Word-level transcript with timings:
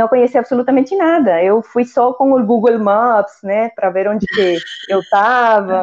não 0.00 0.08
conhecia 0.08 0.40
absolutamente 0.40 0.96
nada. 0.96 1.42
Eu 1.42 1.62
fui 1.62 1.84
só 1.84 2.12
com 2.14 2.32
o 2.32 2.42
Google 2.44 2.78
Maps, 2.78 3.34
né, 3.42 3.68
para 3.76 3.90
ver 3.90 4.08
onde 4.08 4.26
que 4.26 4.56
eu 4.88 5.00
estava, 5.00 5.82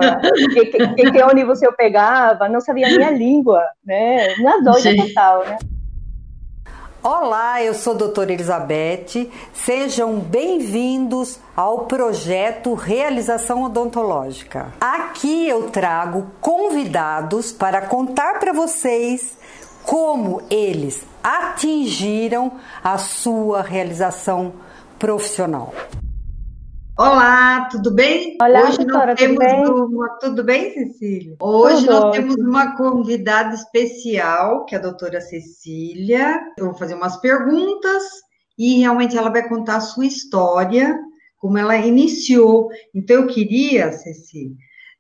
que, 0.54 0.66
que, 0.66 1.12
que 1.12 1.24
ônibus 1.24 1.62
eu 1.62 1.72
pegava, 1.74 2.50
não 2.50 2.60
sabia 2.60 2.88
nem 2.88 3.04
a 3.04 3.12
língua, 3.12 3.64
né, 3.86 4.34
uma 4.40 4.62
doida 4.64 4.96
total, 4.96 5.46
né. 5.46 5.58
Olá, 7.04 7.64
eu 7.64 7.74
sou 7.74 7.94
a 7.94 7.98
doutora 7.98 8.34
Elizabeth. 8.34 9.32
Sejam 9.54 10.20
bem-vindos 10.20 11.40
ao 11.56 11.86
projeto 11.86 12.74
Realização 12.74 13.64
Odontológica. 13.64 14.74
Aqui 14.82 15.48
eu 15.48 15.70
trago 15.70 16.26
convidados 16.42 17.52
para 17.52 17.84
contar 17.84 18.40
para 18.40 18.52
vocês 18.52 19.37
como 19.88 20.42
eles 20.50 21.08
atingiram 21.24 22.60
a 22.84 22.98
sua 22.98 23.62
realização 23.62 24.56
profissional. 25.00 25.74
Olá, 27.00 27.70
tudo 27.72 27.94
bem? 27.94 28.36
Olá, 28.42 28.64
Hoje 28.64 28.80
doutora, 28.80 29.06
nós 29.12 29.20
temos 29.20 29.38
tudo 29.38 29.48
bem? 29.48 29.96
Uma... 29.96 30.10
Tudo 30.20 30.44
bem, 30.44 30.74
Cecília? 30.74 31.38
Hoje 31.40 31.86
tudo 31.86 31.92
nós 31.92 32.04
ótimo. 32.04 32.12
temos 32.12 32.36
uma 32.36 32.76
convidada 32.76 33.56
especial, 33.56 34.66
que 34.66 34.76
é 34.76 34.78
a 34.78 34.82
doutora 34.82 35.22
Cecília. 35.22 36.38
Eu 36.58 36.66
vou 36.66 36.76
fazer 36.76 36.96
umas 36.96 37.16
perguntas 37.22 38.04
e 38.60 38.80
realmente 38.80 39.18
ela 39.18 39.30
vai 39.30 39.48
contar 39.48 39.78
a 39.78 39.82
sua 39.82 40.06
história, 40.06 41.00
como 41.38 41.58
ela 41.58 41.78
iniciou. 41.78 42.68
Então, 42.94 43.22
eu 43.22 43.28
queria, 43.28 43.94
Cecília, 43.94 44.54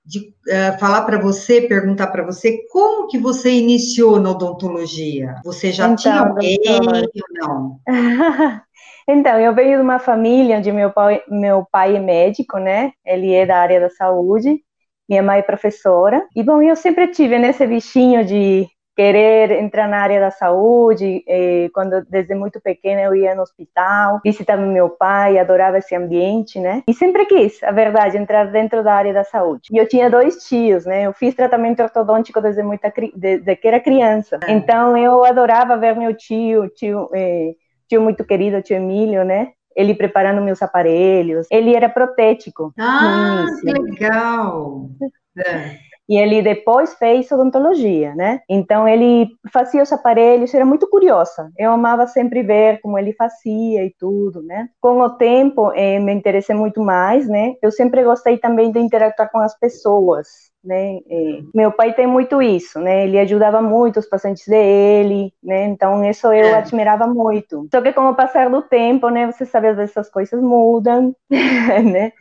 de, 0.07 0.19
uh, 0.19 0.79
falar 0.79 1.01
para 1.01 1.19
você, 1.19 1.61
perguntar 1.61 2.07
para 2.07 2.23
você, 2.23 2.65
como 2.71 3.07
que 3.07 3.17
você 3.17 3.51
iniciou 3.51 4.19
na 4.19 4.31
odontologia? 4.31 5.35
Você 5.43 5.71
já 5.71 5.83
então, 5.83 5.95
tinha 5.97 6.19
alguém 6.21 6.57
ou 6.65 7.27
não? 7.33 7.79
Então, 9.09 9.39
eu 9.39 9.55
venho 9.55 9.77
de 9.77 9.83
uma 9.83 9.99
família 9.99 10.57
onde 10.57 10.69
meu 10.69 10.91
pai, 10.91 11.23
meu 11.29 11.65
pai 11.71 11.95
é 11.95 11.99
médico, 11.99 12.57
né? 12.57 12.91
Ele 13.05 13.33
é 13.33 13.45
da 13.45 13.55
área 13.55 13.79
da 13.79 13.89
saúde, 13.89 14.61
minha 15.07 15.23
mãe 15.23 15.39
é 15.39 15.41
professora. 15.41 16.27
E, 16.35 16.43
bom, 16.43 16.61
eu 16.61 16.75
sempre 16.75 17.07
tive 17.07 17.39
nesse 17.39 17.65
bichinho 17.65 18.25
de 18.25 18.67
querer 18.97 19.51
entrar 19.51 19.87
na 19.87 19.99
área 19.99 20.19
da 20.19 20.31
saúde. 20.31 21.23
quando 21.71 22.03
desde 22.09 22.33
muito 22.33 22.59
pequena 22.59 23.01
eu 23.01 23.15
ia 23.15 23.35
no 23.35 23.43
hospital, 23.43 24.19
visitava 24.25 24.63
meu 24.63 24.89
pai, 24.89 25.37
adorava 25.37 25.77
esse 25.77 25.95
ambiente, 25.95 26.59
né? 26.59 26.81
E 26.87 26.93
sempre 26.93 27.27
quis, 27.27 27.61
a 27.61 27.71
verdade, 27.71 28.17
entrar 28.17 28.45
dentro 28.45 28.83
da 28.83 28.95
área 28.95 29.13
da 29.13 29.23
saúde. 29.23 29.69
E 29.71 29.77
eu 29.77 29.87
tinha 29.87 30.09
dois 30.09 30.43
tios, 30.47 30.83
né? 30.85 31.03
Eu 31.03 31.13
fiz 31.13 31.35
tratamento 31.35 31.83
ortodôntico 31.83 32.41
desde 32.41 32.63
muita 32.63 32.91
desde 33.15 33.55
que 33.55 33.67
era 33.67 33.79
criança. 33.79 34.39
Então 34.47 34.97
eu 34.97 35.23
adorava 35.23 35.77
ver 35.77 35.95
meu 35.95 36.15
tio, 36.15 36.67
tio 36.69 37.09
eh, 37.13 37.51
tio 37.87 38.01
muito 38.01 38.25
querido, 38.25 38.63
tio 38.63 38.77
Emílio, 38.77 39.23
né? 39.23 39.51
Ele 39.75 39.93
preparando 39.93 40.41
meus 40.41 40.63
aparelhos. 40.63 41.45
Ele 41.51 41.75
era 41.75 41.87
protético. 41.87 42.73
Ah, 42.79 43.45
que 43.61 43.71
legal! 43.71 44.89
É. 45.37 45.77
E 46.09 46.17
ele 46.17 46.41
depois 46.41 46.93
fez 46.95 47.31
odontologia, 47.31 48.15
né? 48.15 48.41
Então 48.49 48.87
ele 48.87 49.29
fazia 49.51 49.83
os 49.83 49.91
aparelhos, 49.91 50.53
era 50.53 50.65
muito 50.65 50.89
curiosa. 50.89 51.51
Eu 51.57 51.71
amava 51.71 52.07
sempre 52.07 52.43
ver 52.43 52.79
como 52.81 52.97
ele 52.97 53.13
fazia 53.13 53.83
e 53.83 53.93
tudo, 53.99 54.41
né? 54.41 54.69
Com 54.79 55.01
o 55.01 55.09
tempo, 55.09 55.71
eh, 55.73 55.99
me 55.99 56.13
interessei 56.13 56.55
muito 56.55 56.81
mais, 56.81 57.27
né? 57.27 57.55
Eu 57.61 57.71
sempre 57.71 58.03
gostei 58.03 58.37
também 58.37 58.71
de 58.71 58.79
interagir 58.79 59.07
com 59.31 59.39
as 59.39 59.57
pessoas, 59.57 60.27
né? 60.63 60.97
É, 61.09 61.41
meu 61.53 61.71
pai 61.71 61.93
tem 61.93 62.07
muito 62.07 62.41
isso, 62.41 62.79
né? 62.79 63.05
Ele 63.05 63.17
ajudava 63.19 63.61
muito 63.61 63.99
os 63.99 64.07
pacientes 64.07 64.45
dele, 64.47 65.33
né? 65.43 65.65
Então 65.65 66.03
isso 66.03 66.27
eu 66.27 66.47
é. 66.47 66.53
admirava 66.55 67.07
muito. 67.07 67.67
Só 67.71 67.81
que 67.81 67.93
com 67.93 68.09
o 68.09 68.15
passar 68.15 68.49
do 68.49 68.61
tempo, 68.61 69.09
né? 69.09 69.31
Você 69.31 69.45
sabe 69.45 69.69
às 69.69 69.77
vezes 69.77 69.97
as 69.97 70.09
coisas 70.09 70.41
mudam, 70.41 71.15
né? 71.29 72.11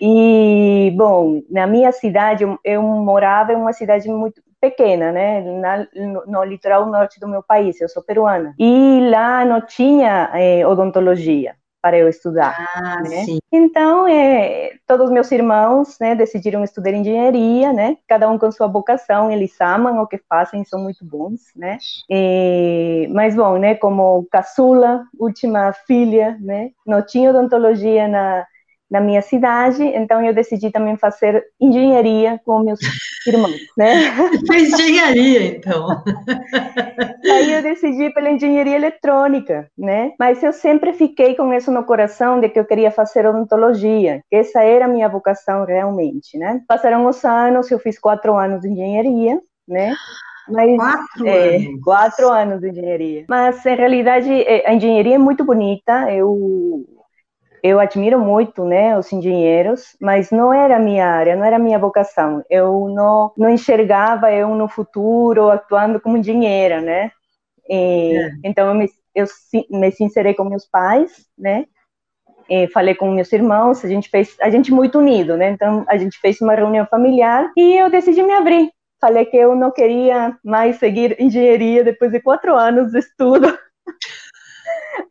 E 0.00 0.92
bom, 0.96 1.42
na 1.50 1.66
minha 1.66 1.92
cidade 1.92 2.44
eu, 2.44 2.58
eu 2.64 2.82
morava 2.82 3.52
em 3.52 3.56
uma 3.56 3.72
cidade 3.72 4.08
muito 4.08 4.42
pequena, 4.60 5.12
né, 5.12 5.40
na, 5.40 5.86
no, 5.94 6.26
no, 6.26 6.44
litoral 6.44 6.86
norte 6.86 7.20
do 7.20 7.28
meu 7.28 7.42
país, 7.42 7.80
eu 7.80 7.88
sou 7.88 8.02
peruana, 8.02 8.54
e 8.58 9.08
lá 9.08 9.44
não 9.44 9.60
tinha 9.60 10.30
eh, 10.34 10.66
odontologia, 10.66 11.54
para 11.80 11.96
eu 11.96 12.08
estudar. 12.08 12.56
Ah, 12.74 13.00
né? 13.02 13.24
Então, 13.52 14.06
é, 14.08 14.72
todos 14.86 15.10
meus 15.10 15.30
irmãos 15.30 15.96
né, 16.00 16.14
decidiram 16.14 16.64
estudar 16.64 16.90
engenharia, 16.90 17.72
né? 17.72 17.96
Cada 18.06 18.28
um 18.28 18.38
com 18.38 18.50
sua 18.50 18.66
vocação, 18.66 19.30
eles 19.30 19.58
amam 19.60 20.02
o 20.02 20.06
que 20.06 20.18
fazem, 20.28 20.64
são 20.64 20.82
muito 20.82 21.04
bons, 21.04 21.40
né? 21.54 21.78
E, 22.10 23.08
mas, 23.12 23.34
bom, 23.36 23.56
né, 23.58 23.74
como 23.76 24.26
caçula, 24.30 25.04
última 25.18 25.72
filha, 25.72 26.36
né? 26.40 26.70
Não 26.86 27.00
tinha 27.00 27.30
odontologia 27.30 28.08
na 28.08 28.44
na 28.90 29.00
minha 29.00 29.20
cidade, 29.20 29.82
então 29.82 30.24
eu 30.24 30.32
decidi 30.32 30.70
também 30.70 30.96
fazer 30.96 31.44
engenharia 31.60 32.40
com 32.44 32.60
meus 32.60 32.80
irmãos, 33.26 33.60
né? 33.76 33.92
Fez 34.46 34.72
engenharia, 34.72 35.44
então. 35.44 35.86
Aí 37.30 37.52
eu 37.52 37.62
decidi 37.62 38.10
pela 38.10 38.30
engenharia 38.30 38.76
eletrônica, 38.76 39.70
né? 39.76 40.12
Mas 40.18 40.42
eu 40.42 40.52
sempre 40.52 40.92
fiquei 40.92 41.34
com 41.34 41.52
isso 41.52 41.70
no 41.70 41.84
coração 41.84 42.40
de 42.40 42.48
que 42.48 42.58
eu 42.58 42.64
queria 42.64 42.90
fazer 42.90 43.26
odontologia, 43.26 44.22
que 44.30 44.36
essa 44.36 44.62
era 44.62 44.86
a 44.86 44.88
minha 44.88 45.08
vocação 45.08 45.64
realmente, 45.64 46.38
né? 46.38 46.62
Passaram 46.66 47.06
os 47.06 47.22
anos, 47.24 47.70
eu 47.70 47.78
fiz 47.78 47.98
quatro 47.98 48.36
anos 48.36 48.62
de 48.62 48.68
engenharia, 48.68 49.40
né? 49.66 49.94
Mas, 50.48 50.76
quatro 50.76 51.26
é, 51.26 51.56
anos? 51.56 51.80
Quatro 51.84 52.32
anos 52.32 52.60
de 52.60 52.70
engenharia. 52.70 53.24
Mas, 53.28 53.64
em 53.66 53.76
realidade, 53.76 54.32
é, 54.32 54.66
a 54.66 54.72
engenharia 54.72 55.16
é 55.16 55.18
muito 55.18 55.44
bonita, 55.44 56.10
eu 56.10 56.86
eu 57.62 57.80
admiro 57.80 58.18
muito, 58.18 58.64
né, 58.64 58.98
os 58.98 59.12
engenheiros, 59.12 59.96
mas 60.00 60.30
não 60.30 60.52
era 60.52 60.76
a 60.76 60.80
minha 60.80 61.06
área, 61.06 61.36
não 61.36 61.44
era 61.44 61.56
a 61.56 61.60
minha 61.60 61.78
vocação. 61.78 62.44
Eu 62.48 62.88
não, 62.88 63.32
não 63.36 63.50
enxergava 63.50 64.32
eu 64.32 64.54
no 64.54 64.68
futuro 64.68 65.50
atuando 65.50 66.00
como 66.00 66.16
engenheira, 66.16 66.80
né? 66.80 67.10
E, 67.68 68.16
é. 68.16 68.30
Então 68.44 68.68
eu 68.68 68.74
me, 68.74 68.88
eu 69.14 69.26
me 69.70 69.90
sincerei 69.92 70.34
com 70.34 70.44
meus 70.44 70.66
pais, 70.66 71.26
né? 71.36 71.66
E 72.48 72.66
falei 72.68 72.94
com 72.94 73.10
meus 73.12 73.30
irmãos, 73.32 73.84
a 73.84 73.88
gente 73.88 74.08
fez, 74.08 74.34
a 74.40 74.48
gente 74.48 74.72
muito 74.72 74.98
unido, 74.98 75.36
né? 75.36 75.50
Então 75.50 75.84
a 75.86 75.98
gente 75.98 76.18
fez 76.18 76.40
uma 76.40 76.54
reunião 76.54 76.86
familiar 76.86 77.50
e 77.56 77.76
eu 77.76 77.90
decidi 77.90 78.22
me 78.22 78.32
abrir. 78.32 78.70
Falei 79.00 79.26
que 79.26 79.36
eu 79.36 79.54
não 79.54 79.70
queria 79.70 80.36
mais 80.42 80.76
seguir 80.76 81.20
engenharia 81.20 81.84
depois 81.84 82.10
de 82.10 82.20
quatro 82.20 82.56
anos 82.56 82.90
de 82.90 82.98
estudo. 82.98 83.56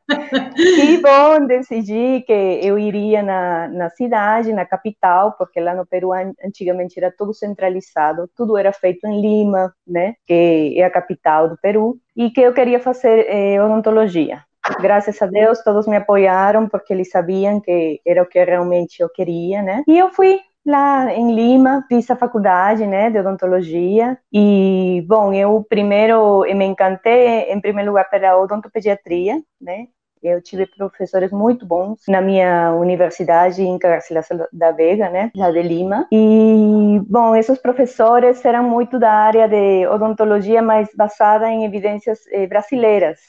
E 0.10 0.98
bom, 1.02 1.46
decidi 1.46 2.22
que 2.22 2.60
eu 2.62 2.80
iria 2.80 3.22
na, 3.22 3.68
na 3.68 3.90
cidade, 3.90 4.54
na 4.54 4.66
capital, 4.66 5.34
porque 5.38 5.60
lá 5.60 5.76
no 5.76 5.86
Peru 5.86 6.12
antigamente 6.44 6.98
era 6.98 7.14
tudo 7.16 7.34
centralizado, 7.34 8.30
tudo 8.36 8.58
era 8.58 8.72
feito 8.72 9.06
em 9.08 9.22
Lima, 9.22 9.74
né, 9.86 10.16
que 10.26 10.76
é 10.78 10.84
a 10.84 10.90
capital 10.90 11.50
do 11.50 11.58
Peru, 11.58 11.98
e 12.16 12.30
que 12.32 12.42
eu 12.42 12.54
queria 12.54 12.80
fazer 12.80 13.26
eh, 13.28 13.62
odontologia. 13.62 14.44
Graças 14.82 15.22
a 15.22 15.26
Deus, 15.26 15.64
todos 15.64 15.88
me 15.88 15.96
apoiaram, 15.96 16.68
porque 16.68 16.94
eles 16.94 17.10
sabiam 17.10 17.60
que 17.60 18.02
era 18.06 18.22
o 18.22 18.26
que 18.26 18.44
realmente 18.44 19.02
eu 19.02 19.10
queria, 19.10 19.62
né, 19.62 19.84
e 19.88 19.98
eu 19.98 20.10
fui 20.12 20.40
lá 20.66 21.14
em 21.14 21.34
Lima, 21.34 21.86
fiz 21.88 22.12
a 22.12 22.16
faculdade, 22.18 22.86
né, 22.86 23.10
de 23.10 23.18
odontologia. 23.20 24.20
E, 24.34 25.02
bom, 25.08 25.34
eu 25.34 25.66
primeiro 25.70 26.42
me 26.42 26.66
encantei, 26.66 27.50
em 27.50 27.62
primeiro 27.62 27.92
lugar, 27.92 28.10
pela 28.10 28.38
odontopediatria, 28.38 29.42
né. 29.62 29.88
Eu 30.22 30.42
tive 30.42 30.66
professores 30.66 31.32
muito 31.32 31.66
bons 31.66 32.02
na 32.08 32.22
minha 32.22 32.74
universidade 32.74 33.62
em 33.62 33.78
Garcilaso 33.78 34.30
da 34.52 34.72
Vega, 34.72 35.10
né, 35.10 35.32
lá 35.36 35.52
de 35.52 35.62
Lima. 35.62 36.08
E, 36.12 37.00
bom, 37.08 37.36
esses 37.36 37.60
professores 37.60 38.44
eram 38.44 38.64
muito 38.64 39.00
da 39.00 39.12
área 39.12 39.48
de 39.48 39.88
odontologia, 39.88 40.62
mas 40.62 40.90
basada 40.96 41.50
em 41.50 41.66
evidências 41.66 42.20
eh, 42.32 42.48
brasileiras, 42.48 43.20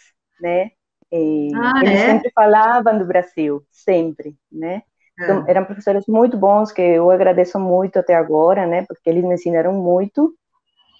né. 0.41 0.71
E 1.11 1.51
ah, 1.55 1.81
eles 1.83 2.01
é? 2.01 2.07
sempre 2.07 2.31
falavam 2.35 2.99
do 2.99 3.07
Brasil, 3.07 3.63
sempre, 3.71 4.37
né? 4.53 4.83
Então, 5.21 5.45
eram 5.49 5.65
professores 5.65 6.05
muito 6.07 6.37
bons, 6.37 6.71
que 6.71 6.81
eu 6.81 7.11
agradeço 7.11 7.59
muito 7.59 7.99
até 7.99 8.15
agora, 8.15 8.67
né? 8.67 8.85
Porque 8.87 9.11
eles 9.11 9.25
me 9.25 9.35
ensinaram 9.35 9.73
muito 9.73 10.33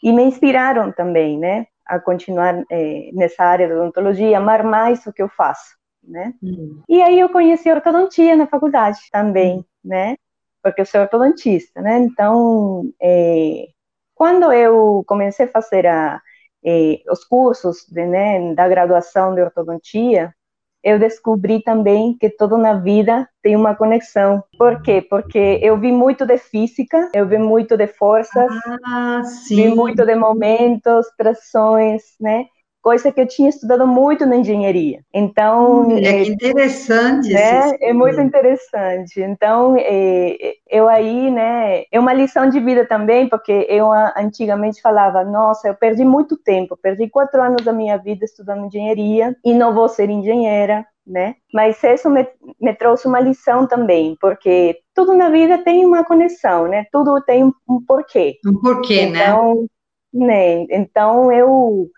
e 0.03 0.13
me 0.13 0.25
inspiraram 0.25 0.91
também, 0.91 1.39
né? 1.39 1.67
A 1.87 2.01
continuar 2.01 2.65
é, 2.71 3.11
nessa 3.13 3.45
área 3.45 3.69
da 3.69 3.77
odontologia, 3.77 4.37
amar 4.37 4.65
mais 4.65 5.07
o 5.07 5.13
que 5.13 5.23
eu 5.23 5.29
faço, 5.29 5.77
né? 6.03 6.35
Hum. 6.43 6.83
E 6.89 7.03
aí 7.03 7.19
eu 7.19 7.29
conheci 7.29 7.71
ortodontia 7.71 8.37
na 8.37 8.47
faculdade 8.47 8.99
também, 9.13 9.65
né? 9.85 10.17
Porque 10.63 10.81
eu 10.81 10.87
sou 10.87 11.01
ortodontista, 11.01 11.81
né? 11.81 11.99
Então, 11.99 12.91
é, 13.01 13.69
quando 14.15 14.53
eu 14.53 15.05
comecei 15.07 15.47
a 15.47 15.51
fazer 15.51 15.87
a, 15.87 16.21
é, 16.65 17.01
os 17.11 17.25
cursos 17.25 17.87
de, 17.89 18.05
né, 18.07 18.55
da 18.55 18.69
graduação 18.69 19.35
de 19.35 19.41
ortodontia, 19.43 20.35
eu 20.83 20.99
descobri 20.99 21.63
também 21.63 22.17
que 22.19 22.31
tudo 22.31 22.57
na 22.57 22.75
vida 22.75 23.29
tem 23.43 23.57
uma 23.57 23.75
conexão. 23.75 24.43
Por 24.57 24.81
quê? 24.83 25.03
Porque 25.03 25.59
eu 25.63 25.79
vi 25.79 25.91
muito 25.93 26.25
de 26.25 26.39
física, 26.39 27.11
eu 27.15 27.27
vi 27.27 27.39
muito 27.39 27.77
de 27.77 27.87
forças, 27.87 28.51
ah, 28.85 29.23
vi 29.49 29.69
muito 29.69 30.05
de 30.05 30.15
momentos, 30.15 31.07
trações, 31.17 32.03
né? 32.21 32.47
Coisa 32.89 33.13
que 33.13 33.21
eu 33.21 33.29
tinha 33.29 33.51
estudado 33.51 33.87
muito 33.87 34.25
na 34.25 34.37
engenharia. 34.37 35.01
Então, 35.13 35.89
hum, 35.89 35.99
é, 35.99 36.07
é 36.07 36.27
interessante, 36.27 37.31
né? 37.31 37.77
É 37.83 37.93
muito 37.93 38.19
interessante. 38.19 39.21
Então, 39.21 39.77
é, 39.79 40.55
eu 40.71 40.89
aí, 40.89 41.31
né, 41.31 41.83
é 41.93 42.01
uma 42.01 42.15
lição 42.15 42.49
de 42.49 42.59
vida 42.59 42.87
também, 42.87 43.29
porque 43.29 43.67
eu 43.69 43.93
antigamente 44.17 44.81
falava, 44.81 45.23
nossa, 45.23 45.69
eu 45.69 45.75
perdi 45.75 46.03
muito 46.03 46.35
tempo, 46.35 46.79
perdi 46.83 47.11
quatro 47.11 47.43
anos 47.43 47.63
da 47.63 47.75
minha 47.75 47.99
vida 47.99 48.25
estudando 48.25 48.65
engenharia 48.65 49.37
e 49.45 49.53
não 49.53 49.75
vou 49.75 49.91
ser 49.91 50.09
engenheira, 50.09 50.87
né? 51.07 51.35
Mas 51.53 51.85
isso 51.85 52.09
me, 52.09 52.27
me 52.59 52.73
trouxe 52.73 53.07
uma 53.07 53.21
lição 53.21 53.67
também, 53.67 54.17
porque 54.19 54.79
tudo 54.95 55.13
na 55.13 55.29
vida 55.29 55.59
tem 55.59 55.85
uma 55.85 56.05
conexão, 56.05 56.67
né? 56.67 56.87
Tudo 56.91 57.21
tem 57.21 57.45
um 57.45 57.85
porquê. 57.87 58.39
Um 58.47 58.59
porquê, 58.59 59.05
né? 59.05 59.25
então, 59.25 59.67
né? 60.11 60.27
né? 60.27 60.67
Então 60.71 61.31
eu 61.31 61.91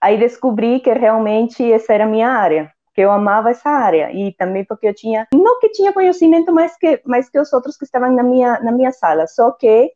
aí 0.00 0.18
descobri 0.18 0.80
que 0.80 0.92
realmente 0.92 1.70
essa 1.72 1.92
era 1.92 2.04
a 2.04 2.08
minha 2.08 2.28
área, 2.28 2.70
que 2.94 3.00
eu 3.00 3.10
amava 3.10 3.50
essa 3.50 3.68
área. 3.70 4.12
E 4.12 4.32
também 4.34 4.64
porque 4.64 4.88
eu 4.88 4.94
tinha 4.94 5.26
não 5.32 5.58
que 5.60 5.68
tinha 5.70 5.92
conhecimento 5.92 6.52
mais 6.52 6.76
que 6.76 7.00
mais 7.04 7.28
que 7.28 7.38
os 7.38 7.52
outros 7.52 7.76
que 7.76 7.84
estavam 7.84 8.12
na 8.14 8.22
minha 8.22 8.60
na 8.60 8.72
minha 8.72 8.92
sala, 8.92 9.26
só 9.26 9.50
que 9.52 9.92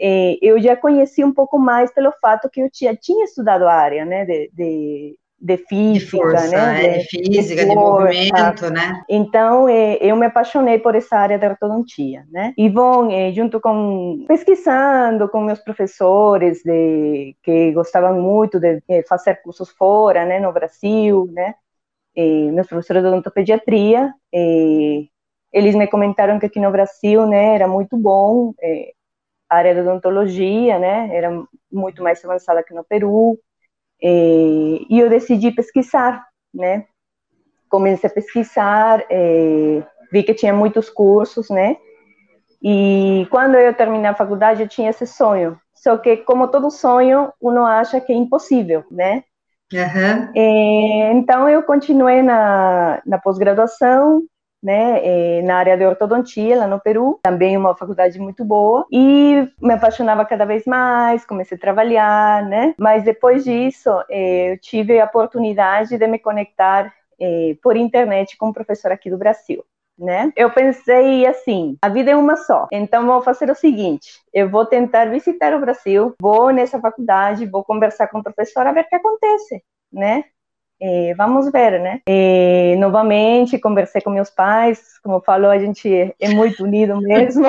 eh, 0.00 0.38
eu 0.42 0.60
já 0.60 0.76
conheci 0.76 1.24
um 1.24 1.32
pouco 1.32 1.58
mais 1.58 1.92
pelo 1.92 2.12
fato 2.20 2.50
que 2.50 2.60
eu 2.60 2.70
tinha, 2.70 2.96
tinha 2.96 3.24
estudado 3.24 3.64
a 3.68 3.72
área, 3.74 4.04
né, 4.04 4.24
de, 4.24 4.50
de 4.52 5.18
de 5.42 5.56
física, 5.56 5.98
de 5.98 6.10
força, 6.10 6.48
né? 6.48 6.86
É, 6.86 6.98
de, 6.98 7.04
física, 7.08 7.62
de, 7.64 7.68
de 7.68 7.74
movimento, 7.74 8.70
né? 8.70 9.02
Então, 9.08 9.68
é, 9.68 9.98
eu 10.00 10.14
me 10.14 10.26
apaixonei 10.26 10.78
por 10.78 10.94
essa 10.94 11.16
área 11.16 11.36
da 11.36 11.48
ortodontia, 11.48 12.24
né? 12.30 12.54
E 12.56 12.70
bom, 12.70 13.10
é, 13.10 13.32
junto 13.32 13.60
com 13.60 14.24
pesquisando 14.28 15.28
com 15.28 15.40
meus 15.40 15.58
professores 15.58 16.62
de 16.62 17.34
que 17.42 17.72
gostavam 17.72 18.20
muito 18.20 18.60
de, 18.60 18.80
de 18.88 19.02
fazer 19.02 19.42
cursos 19.42 19.68
fora, 19.70 20.24
né, 20.24 20.38
no 20.38 20.52
Brasil, 20.52 21.28
né? 21.32 21.56
E 22.14 22.52
meus 22.52 22.68
professores 22.68 23.02
de 23.02 23.08
odontopediatria, 23.08 24.14
eles 25.52 25.74
me 25.74 25.88
comentaram 25.88 26.38
que 26.38 26.46
aqui 26.46 26.60
no 26.60 26.70
Brasil, 26.70 27.26
né, 27.26 27.56
era 27.56 27.66
muito 27.66 27.96
bom 27.96 28.54
é, 28.62 28.92
a 29.50 29.56
área 29.56 29.74
da 29.74 29.82
odontologia, 29.82 30.78
né? 30.78 31.08
Era 31.12 31.30
muito 31.70 32.00
mais 32.00 32.24
avançada 32.24 32.62
que 32.62 32.72
no 32.72 32.84
Peru 32.84 33.38
e, 34.02 34.86
e 34.90 34.98
eu 34.98 35.08
decidi 35.08 35.52
pesquisar, 35.52 36.26
né? 36.52 36.86
Comecei 37.68 38.10
a 38.10 38.12
pesquisar, 38.12 39.04
é, 39.08 39.82
vi 40.10 40.22
que 40.22 40.34
tinha 40.34 40.52
muitos 40.52 40.90
cursos, 40.90 41.48
né? 41.48 41.76
E 42.62 43.26
quando 43.30 43.54
eu 43.56 43.74
terminei 43.74 44.10
a 44.10 44.14
faculdade, 44.14 44.62
eu 44.62 44.68
tinha 44.68 44.90
esse 44.90 45.06
sonho. 45.06 45.58
Só 45.74 45.96
que, 45.96 46.18
como 46.18 46.48
todo 46.48 46.70
sonho, 46.70 47.32
uno 47.40 47.64
acha 47.64 48.00
que 48.00 48.12
é 48.12 48.16
impossível, 48.16 48.84
né? 48.90 49.24
Uhum. 49.72 50.32
Então, 51.16 51.48
eu 51.48 51.62
continuei 51.62 52.22
na, 52.22 53.00
na 53.06 53.18
pós-graduação, 53.18 54.22
né, 54.62 55.00
eh, 55.02 55.42
na 55.42 55.56
área 55.56 55.76
de 55.76 55.84
ortodontia 55.84 56.56
lá 56.56 56.66
no 56.66 56.80
Peru, 56.80 57.18
também 57.22 57.56
uma 57.56 57.74
faculdade 57.76 58.18
muito 58.18 58.44
boa, 58.44 58.86
e 58.90 59.48
me 59.60 59.74
apaixonava 59.74 60.24
cada 60.24 60.44
vez 60.44 60.64
mais, 60.64 61.26
comecei 61.26 61.56
a 61.56 61.60
trabalhar, 61.60 62.44
né, 62.44 62.74
mas 62.78 63.02
depois 63.04 63.44
disso 63.44 63.90
eh, 64.08 64.52
eu 64.52 64.58
tive 64.58 65.00
a 65.00 65.04
oportunidade 65.04 65.98
de 65.98 66.06
me 66.06 66.18
conectar 66.18 66.92
eh, 67.20 67.56
por 67.62 67.76
internet 67.76 68.36
com 68.36 68.48
um 68.48 68.52
professor 68.52 68.92
aqui 68.92 69.10
do 69.10 69.18
Brasil. 69.18 69.64
Né? 69.98 70.32
Eu 70.34 70.50
pensei 70.50 71.26
assim, 71.26 71.76
a 71.82 71.88
vida 71.88 72.10
é 72.10 72.16
uma 72.16 72.34
só, 72.34 72.66
então 72.72 73.06
vou 73.06 73.22
fazer 73.22 73.50
o 73.50 73.54
seguinte, 73.54 74.22
eu 74.32 74.48
vou 74.48 74.64
tentar 74.64 75.10
visitar 75.10 75.54
o 75.54 75.60
Brasil, 75.60 76.14
vou 76.20 76.50
nessa 76.50 76.80
faculdade, 76.80 77.46
vou 77.46 77.62
conversar 77.62 78.08
com 78.08 78.18
a 78.18 78.72
ver 78.72 78.80
o 78.80 78.88
que 78.88 78.96
acontece, 78.96 79.62
né? 79.92 80.24
É, 80.84 81.14
vamos 81.14 81.48
ver, 81.52 81.78
né? 81.80 82.00
E, 82.08 82.74
novamente, 82.76 83.56
conversei 83.56 84.00
com 84.00 84.10
meus 84.10 84.30
pais, 84.30 84.98
como 85.04 85.20
falou, 85.20 85.48
a 85.48 85.58
gente 85.58 85.88
é, 85.94 86.12
é 86.18 86.30
muito 86.30 86.64
unido 86.64 87.00
mesmo. 87.00 87.46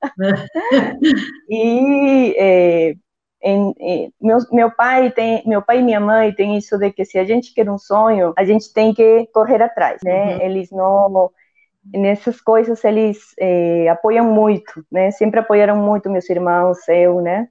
e 1.50 2.34
é, 2.38 2.94
em, 3.42 3.74
em, 3.78 4.12
meu, 4.18 4.38
meu 4.50 4.70
pai 4.70 5.10
tem, 5.10 5.42
meu 5.46 5.60
pai 5.60 5.80
e 5.80 5.82
minha 5.82 6.00
mãe 6.00 6.32
têm 6.32 6.56
isso 6.56 6.78
de 6.78 6.90
que 6.90 7.04
se 7.04 7.18
a 7.18 7.24
gente 7.24 7.52
quer 7.52 7.68
um 7.68 7.76
sonho, 7.76 8.32
a 8.38 8.44
gente 8.44 8.72
tem 8.72 8.94
que 8.94 9.26
correr 9.34 9.60
atrás, 9.60 10.00
né? 10.02 10.36
Uhum. 10.36 10.40
Eles 10.40 10.70
não 10.70 11.30
nessas 11.92 12.40
coisas 12.40 12.82
eles 12.84 13.18
apoiam 13.90 14.24
muito, 14.32 14.82
né? 14.90 15.10
Sempre 15.10 15.40
apoiaram 15.40 15.76
muito 15.76 16.08
meus 16.08 16.30
irmãos, 16.30 16.78
eu, 16.88 17.20
né? 17.20 17.48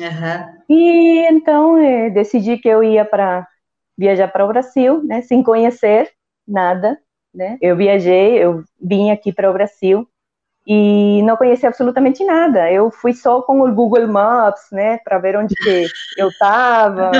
Uhum. 0.00 0.76
E 0.76 1.26
então 1.26 1.74
decidi 2.12 2.56
que 2.56 2.68
eu 2.68 2.82
ia 2.82 3.04
para 3.04 3.46
viajar 3.96 4.28
para 4.28 4.44
o 4.44 4.48
Brasil, 4.48 5.02
né, 5.04 5.22
sem 5.22 5.42
conhecer 5.42 6.10
nada, 6.46 6.98
né? 7.34 7.58
Eu 7.60 7.76
viajei, 7.76 8.36
eu 8.38 8.64
vim 8.80 9.10
aqui 9.10 9.32
para 9.32 9.50
o 9.50 9.52
Brasil 9.52 10.08
e 10.66 11.22
não 11.22 11.36
conhecia 11.36 11.68
absolutamente 11.68 12.24
nada. 12.24 12.70
Eu 12.70 12.90
fui 12.90 13.12
só 13.14 13.40
com 13.42 13.60
o 13.60 13.72
Google 13.72 14.08
Maps, 14.08 14.66
né, 14.72 14.98
para 14.98 15.18
ver 15.18 15.36
onde 15.36 15.54
que 15.54 15.86
eu 16.16 16.28
estava, 16.28 17.10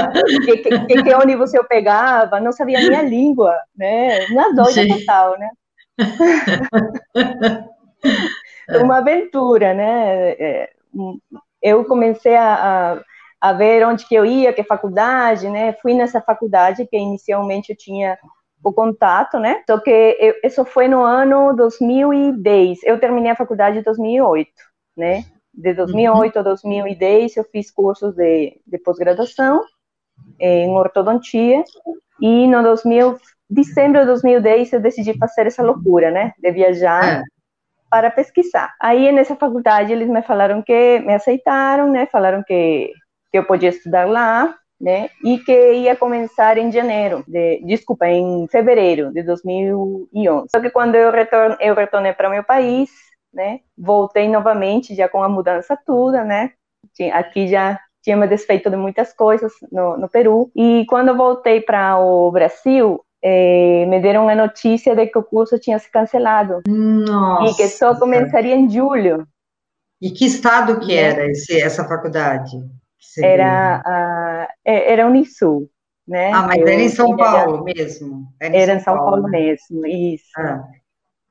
que, 0.45 0.57
que, 0.57 1.03
que, 1.03 1.15
ônibus 1.15 1.55
eu 1.55 1.65
pegava, 1.65 2.41
não 2.41 2.51
sabia 2.53 2.81
nem 2.81 2.97
a 2.97 3.03
língua, 3.03 3.55
né? 3.77 4.27
Uma 4.27 4.53
doida 4.55 4.89
total, 4.89 5.39
né? 5.39 5.49
Uma 8.81 8.99
aventura, 8.99 9.73
né? 9.75 10.31
É, 10.33 10.71
eu 11.63 11.85
comecei 11.85 12.35
a, 12.35 12.95
a 12.95 13.03
a 13.49 13.53
ver 13.53 13.87
onde 13.87 14.07
que 14.07 14.15
eu 14.15 14.27
ia, 14.27 14.53
que 14.53 14.65
faculdade, 14.65 15.49
né? 15.49 15.73
Fui 15.75 15.95
nessa 15.95 16.21
faculdade 16.21 16.87
que 16.87 16.97
inicialmente 16.97 17.71
eu 17.71 17.77
tinha 17.77 18.19
o 18.63 18.73
contato, 18.73 19.39
né? 19.39 19.63
Só 19.69 19.79
que 19.79 19.91
eu, 19.91 20.35
isso 20.43 20.65
foi 20.65 20.89
no 20.89 21.05
ano 21.05 21.55
2010. 21.55 22.81
Eu 22.83 22.99
terminei 22.99 23.31
a 23.31 23.37
faculdade 23.37 23.79
em 23.79 23.83
2008, 23.83 24.51
né? 24.97 25.25
De 25.55 25.73
2008 25.75 26.35
uhum. 26.35 26.41
a 26.41 26.45
2010 26.45 27.37
eu 27.37 27.45
fiz 27.45 27.71
cursos 27.71 28.15
de, 28.17 28.61
de 28.67 28.79
pós-graduação 28.79 29.63
em 30.41 30.71
ortodontia 30.71 31.63
e 32.21 32.49
no 32.49 32.63
2000, 32.63 33.17
dezembro 33.49 34.01
de 34.01 34.07
2010 34.07 34.73
eu 34.73 34.81
decidi 34.81 35.17
fazer 35.17 35.47
essa 35.47 35.63
loucura, 35.63 36.11
né? 36.11 36.33
De 36.39 36.51
viajar. 36.51 37.21
É 37.21 37.23
para 37.89 38.11
pesquisar. 38.11 38.75
Aí 38.81 39.13
nessa 39.13 39.37
faculdade 39.37 39.93
eles 39.93 40.09
me 40.09 40.21
falaram 40.23 40.61
que 40.61 40.99
me 41.01 41.15
aceitaram, 41.15 41.91
né? 41.91 42.07
Falaram 42.07 42.43
que 42.43 42.93
que 43.37 43.41
eu 43.41 43.45
podia 43.45 43.69
estudar 43.69 44.09
lá, 44.09 44.55
né? 44.81 45.11
E 45.23 45.39
que 45.39 45.73
ia 45.75 45.95
começar 45.95 46.57
em 46.57 46.73
janeiro, 46.73 47.23
de, 47.29 47.63
desculpa, 47.67 48.07
em 48.07 48.47
fevereiro 48.49 49.13
de 49.13 49.23
2011. 49.23 50.49
Só 50.51 50.59
que 50.59 50.71
quando 50.71 50.95
eu 50.95 51.11
retorno, 51.11 51.55
eu 51.61 51.75
retornei 51.75 52.15
para 52.15 52.31
meu 52.31 52.43
país, 52.43 52.89
né? 53.33 53.61
Voltei 53.77 54.27
novamente 54.27 54.95
já 54.95 55.07
com 55.07 55.23
a 55.23 55.29
mudança 55.29 55.79
toda, 55.85 56.25
né? 56.25 56.53
Aqui 57.13 57.47
já 57.47 57.79
tinha 58.03 58.17
me 58.17 58.27
desfeito 58.27 58.71
de 58.71 58.77
muitas 58.77 59.13
coisas 59.13 59.53
no, 59.71 59.99
no 59.99 60.09
Peru. 60.09 60.51
E 60.57 60.87
quando 60.89 61.09
eu 61.09 61.17
voltei 61.17 61.61
para 61.61 61.99
o 61.99 62.31
Brasil, 62.31 63.05
eh, 63.23 63.85
me 63.87 64.01
deram 64.01 64.29
a 64.31 64.35
notícia 64.35 64.95
de 64.97 65.07
que 65.09 65.19
o 65.19 65.23
curso 65.23 65.59
tinha 65.59 65.79
se 65.79 65.91
cancelado. 65.91 66.63
Nossa. 66.67 67.51
E 67.51 67.55
que 67.57 67.69
só 67.69 67.95
começaria 67.99 68.55
em 68.55 68.71
julho. 68.71 69.27
E 70.01 70.11
que 70.11 70.25
estado 70.25 70.81
que 70.81 70.95
era 70.95 71.27
esse, 71.31 71.61
essa 71.61 71.87
faculdade? 71.87 72.57
Era, 73.23 73.83
a, 73.85 74.49
é, 74.65 74.93
era 74.93 75.07
Unisul, 75.07 75.69
né? 76.07 76.31
Ah, 76.33 76.43
mas 76.43 76.59
eu, 76.59 76.69
era 76.69 76.83
em 76.83 76.89
São 76.89 77.17
Paulo 77.17 77.65
mesmo? 77.65 78.27
Era 78.41 78.57
em, 78.57 78.61
era 78.61 78.73
São, 78.75 78.85
São 78.85 78.95
Paulo, 78.97 79.11
Paulo 79.11 79.29
né? 79.29 79.39
mesmo, 79.41 79.87
isso. 79.87 80.31
Ah. 80.37 80.65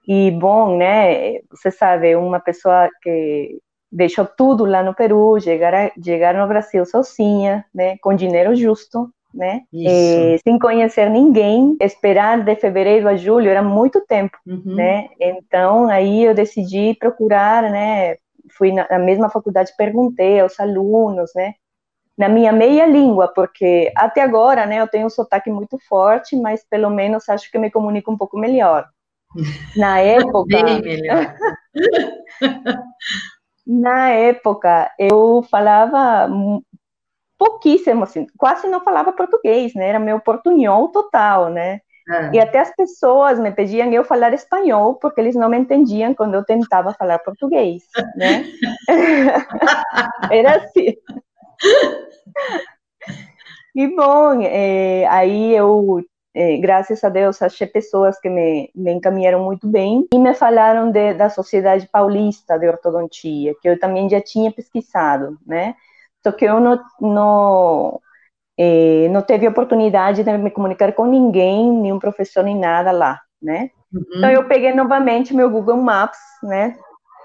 E, 0.08 0.32
bom, 0.32 0.78
né, 0.78 1.40
você 1.50 1.72
sabe, 1.72 2.16
uma 2.16 2.40
pessoa 2.40 2.90
que 3.02 3.60
deixou 3.92 4.26
tudo 4.26 4.66
lá 4.66 4.84
no 4.84 4.94
Peru, 4.94 5.40
chegar, 5.40 5.74
a, 5.74 5.92
chegar 6.04 6.36
no 6.36 6.48
Brasil 6.48 6.86
sozinha, 6.86 7.66
né, 7.74 7.98
com 8.00 8.14
dinheiro 8.14 8.56
justo, 8.56 9.10
né, 9.34 9.62
e, 9.74 10.38
sem 10.44 10.60
conhecer 10.60 11.10
ninguém, 11.10 11.76
esperar 11.82 12.44
de 12.44 12.56
fevereiro 12.56 13.08
a 13.08 13.16
julho 13.16 13.50
era 13.50 13.64
muito 13.64 14.00
tempo, 14.06 14.38
uhum. 14.46 14.76
né, 14.76 15.10
então 15.20 15.90
aí 15.90 16.24
eu 16.24 16.36
decidi 16.36 16.96
procurar, 17.00 17.64
né, 17.64 18.18
fui 18.52 18.72
na, 18.72 18.88
na 18.90 19.00
mesma 19.00 19.30
faculdade, 19.30 19.74
perguntei 19.78 20.40
aos 20.40 20.60
alunos, 20.60 21.32
né, 21.36 21.54
na 22.18 22.30
minha 22.30 22.52
meia 22.52 22.86
língua, 22.86 23.28
porque 23.34 23.92
até 23.96 24.22
agora, 24.22 24.66
né, 24.66 24.80
eu 24.80 24.88
tenho 24.88 25.08
um 25.08 25.10
sotaque 25.10 25.50
muito 25.50 25.78
forte, 25.88 26.36
mas 26.36 26.64
pelo 26.64 26.90
menos 26.90 27.28
acho 27.28 27.52
que 27.52 27.58
me 27.58 27.70
comunico 27.70 28.12
um 28.12 28.18
pouco 28.18 28.38
melhor. 28.38 28.88
Na 29.76 30.00
época. 30.00 30.64
Bem 30.64 30.82
melhor. 30.82 31.36
na 33.68 34.10
época, 34.12 34.92
eu 34.98 35.44
falava 35.50 36.30
pouquíssimo, 37.38 38.04
assim, 38.04 38.26
quase 38.38 38.68
não 38.68 38.82
falava 38.82 39.12
português, 39.12 39.74
né? 39.74 39.90
Era 39.90 40.00
meu 40.00 40.20
portunhol 40.20 40.88
total, 40.90 41.50
né? 41.50 41.82
E 42.34 42.40
até 42.40 42.60
as 42.60 42.76
pessoas 42.76 43.40
me 43.40 43.52
pediam 43.52 43.92
eu 43.92 44.04
falar 44.04 44.34
espanhol, 44.34 44.96
porque 44.96 45.20
eles 45.20 45.36
não 45.36 45.50
me 45.50 45.58
entendiam 45.58 46.14
quando 46.14 46.36
eu 46.36 46.46
tentava 46.46 46.94
falar 46.94 47.20
português, 47.20 47.84
né? 48.16 48.46
Era 50.32 50.58
assim. 50.58 50.96
E 53.76 53.88
bom, 53.96 54.40
é, 54.42 55.06
aí 55.08 55.56
eu, 55.56 56.02
é, 56.34 56.58
graças 56.58 57.04
a 57.04 57.10
Deus, 57.10 57.42
achei 57.42 57.66
pessoas 57.66 58.20
que 58.20 58.30
me, 58.30 58.70
me 58.76 58.92
encaminharam 58.92 59.44
muito 59.44 59.68
bem 59.68 60.08
e 60.14 60.20
me 60.20 60.34
falaram 60.34 60.92
de, 60.92 61.14
da 61.16 61.30
Sociedade 61.30 61.90
Paulista 61.92 62.58
de 62.60 62.68
Ortodontia, 62.68 63.54
que 63.62 63.68
eu 63.68 63.80
também 63.80 64.10
já 64.10 64.22
tinha 64.22 64.52
pesquisado, 64.52 65.38
né? 65.46 65.76
Só 66.24 66.32
que 66.32 66.46
eu 66.46 66.60
não, 66.60 66.80
não, 67.02 68.02
é, 68.58 69.08
não 69.10 69.22
teve 69.22 69.48
oportunidade 69.48 70.24
de 70.24 70.38
me 70.38 70.52
comunicar 70.52 70.94
com 70.94 71.06
ninguém, 71.06 71.72
nenhum 71.72 72.00
professor, 72.00 72.44
nem 72.44 72.58
nada 72.58 72.92
lá, 72.92 73.20
né? 73.42 73.70
Uhum. 73.94 74.04
Então 74.18 74.30
eu 74.30 74.48
peguei 74.48 74.74
novamente 74.74 75.34
meu 75.34 75.50
Google 75.50 75.78
Maps, 75.78 76.20
né? 76.44 76.78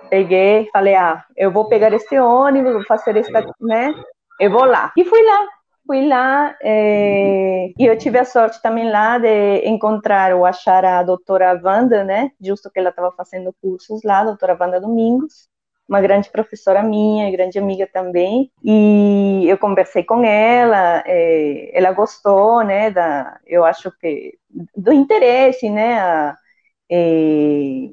Peguei, 0.09 0.69
falei, 0.73 0.95
ah, 0.95 1.25
eu 1.37 1.53
vou 1.53 1.69
pegar 1.69 1.93
este 1.93 2.19
ônibus, 2.19 2.73
vou 2.73 2.85
fazer 2.85 3.17
esta, 3.17 3.47
né? 3.61 3.95
Eu 4.41 4.51
vou 4.51 4.65
lá. 4.65 4.93
E 4.97 5.05
fui 5.05 5.23
lá, 5.23 5.47
fui 5.87 6.07
lá 6.07 6.57
é, 6.63 7.73
e 7.79 7.87
eu 7.87 7.97
tive 7.97 8.19
a 8.19 8.25
sorte 8.25 8.61
também 8.63 8.91
lá 8.91 9.19
de 9.19 9.59
encontrar 9.69 10.35
ou 10.35 10.45
achar 10.45 10.85
a 10.85 11.03
doutora 11.03 11.61
Wanda, 11.63 12.03
né? 12.03 12.33
Justo 12.41 12.71
que 12.71 12.81
ela 12.81 12.91
estava 12.91 13.13
fazendo 13.13 13.55
cursos 13.63 14.03
lá, 14.03 14.21
a 14.21 14.25
doutora 14.25 14.57
Wanda 14.59 14.81
Domingos, 14.81 15.50
uma 15.91 16.01
grande 16.01 16.31
professora 16.31 16.83
minha, 16.85 17.31
grande 17.33 17.59
amiga 17.59 17.87
também. 17.93 18.51
E 18.65 19.45
eu 19.49 19.59
conversei 19.59 20.05
com 20.05 20.25
ela, 20.25 21.03
é, 21.05 21.77
ela 21.77 21.93
gostou, 21.93 22.63
né? 22.65 22.91
Da, 22.93 23.41
eu 23.45 23.65
acho 23.65 23.91
que 23.99 24.39
do 24.77 24.93
interesse, 24.93 25.69
né? 25.69 25.99
A, 26.01 26.37
é, 26.91 27.91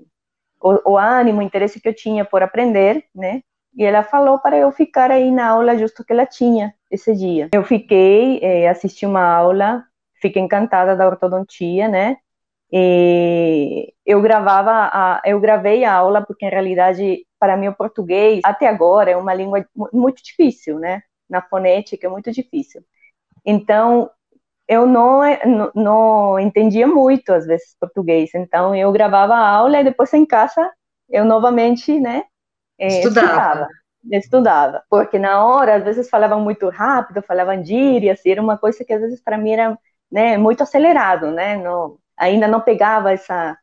o, 0.62 0.94
o 0.94 0.98
ânimo, 0.98 1.39
o 1.39 1.44
interesse 1.44 1.82
que 1.82 1.89
eu 1.89 1.96
tinha 1.96 2.24
por 2.24 2.44
aprender, 2.44 3.06
né? 3.16 3.42
E 3.75 3.84
ela 3.84 4.04
falou 4.04 4.39
para 4.39 4.58
eu 4.58 4.72
ficar 4.72 5.12
aí 5.12 5.32
na 5.32 5.48
aula 5.50 5.77
justo 5.77 6.04
que 6.04 6.13
ela 6.13 6.25
tinha 6.25 6.74
esse 6.89 7.16
dia. 7.16 7.50
Eu 7.54 7.63
fiquei, 7.63 8.39
eh, 8.42 8.68
assisti 8.68 9.06
uma 9.06 9.24
aula, 9.24 9.84
fiquei 10.20 10.42
encantada 10.42 10.96
da 10.96 11.08
ortodontia, 11.08 11.88
né? 11.88 12.18
E 12.72 13.94
eu 14.06 14.22
gravava, 14.22 14.90
a, 14.92 15.22
eu 15.26 15.40
gravei 15.40 15.86
a 15.86 15.94
aula 15.94 16.22
porque 16.26 16.46
em 16.46 16.50
realidade 16.50 17.26
para 17.40 17.56
mim 17.56 17.70
o 17.70 17.76
português 17.76 18.42
até 18.44 18.68
agora 18.68 19.12
é 19.12 19.18
uma 19.18 19.34
língua 19.34 19.66
muito 19.94 20.22
difícil, 20.24 20.78
né? 20.80 21.02
Na 21.30 21.42
fonética 21.42 22.08
é 22.08 22.10
muito 22.10 22.32
difícil. 22.32 22.82
Então 23.46 24.10
eu 24.68 24.86
não, 24.86 25.22
não, 25.46 25.72
não 25.76 26.40
entendia 26.40 26.86
muito 26.88 27.32
às 27.32 27.46
vezes 27.46 27.76
português, 27.80 28.32
então 28.36 28.76
eu 28.76 28.92
gravava 28.92 29.34
a 29.36 29.50
aula 29.50 29.80
e 29.80 29.84
depois 29.84 30.14
em 30.14 30.26
casa 30.26 30.70
eu 31.10 31.24
novamente, 31.24 31.98
né? 32.00 32.24
Eh, 32.78 32.88
estudava. 33.00 33.30
estudava 33.32 33.68
estudava, 34.12 34.84
porque 34.90 35.20
na 35.20 35.46
hora 35.46 35.76
às 35.76 35.84
vezes 35.84 36.10
falavam 36.10 36.40
muito 36.40 36.70
rápido, 36.70 37.22
falavam 37.22 37.64
gírias, 37.64 38.24
e 38.26 38.32
era 38.32 38.42
uma 38.42 38.58
coisa 38.58 38.84
que 38.86 38.94
às 38.94 39.02
vezes 39.02 39.22
para 39.22 39.38
mim 39.38 39.52
era 39.52 39.78
né, 40.12 40.38
muito 40.38 40.64
acelerado, 40.64 41.32
né? 41.32 41.58
Não, 41.58 41.98
ainda 42.18 42.48
não 42.48 42.62
pegava 42.62 43.12
essa 43.12 43.58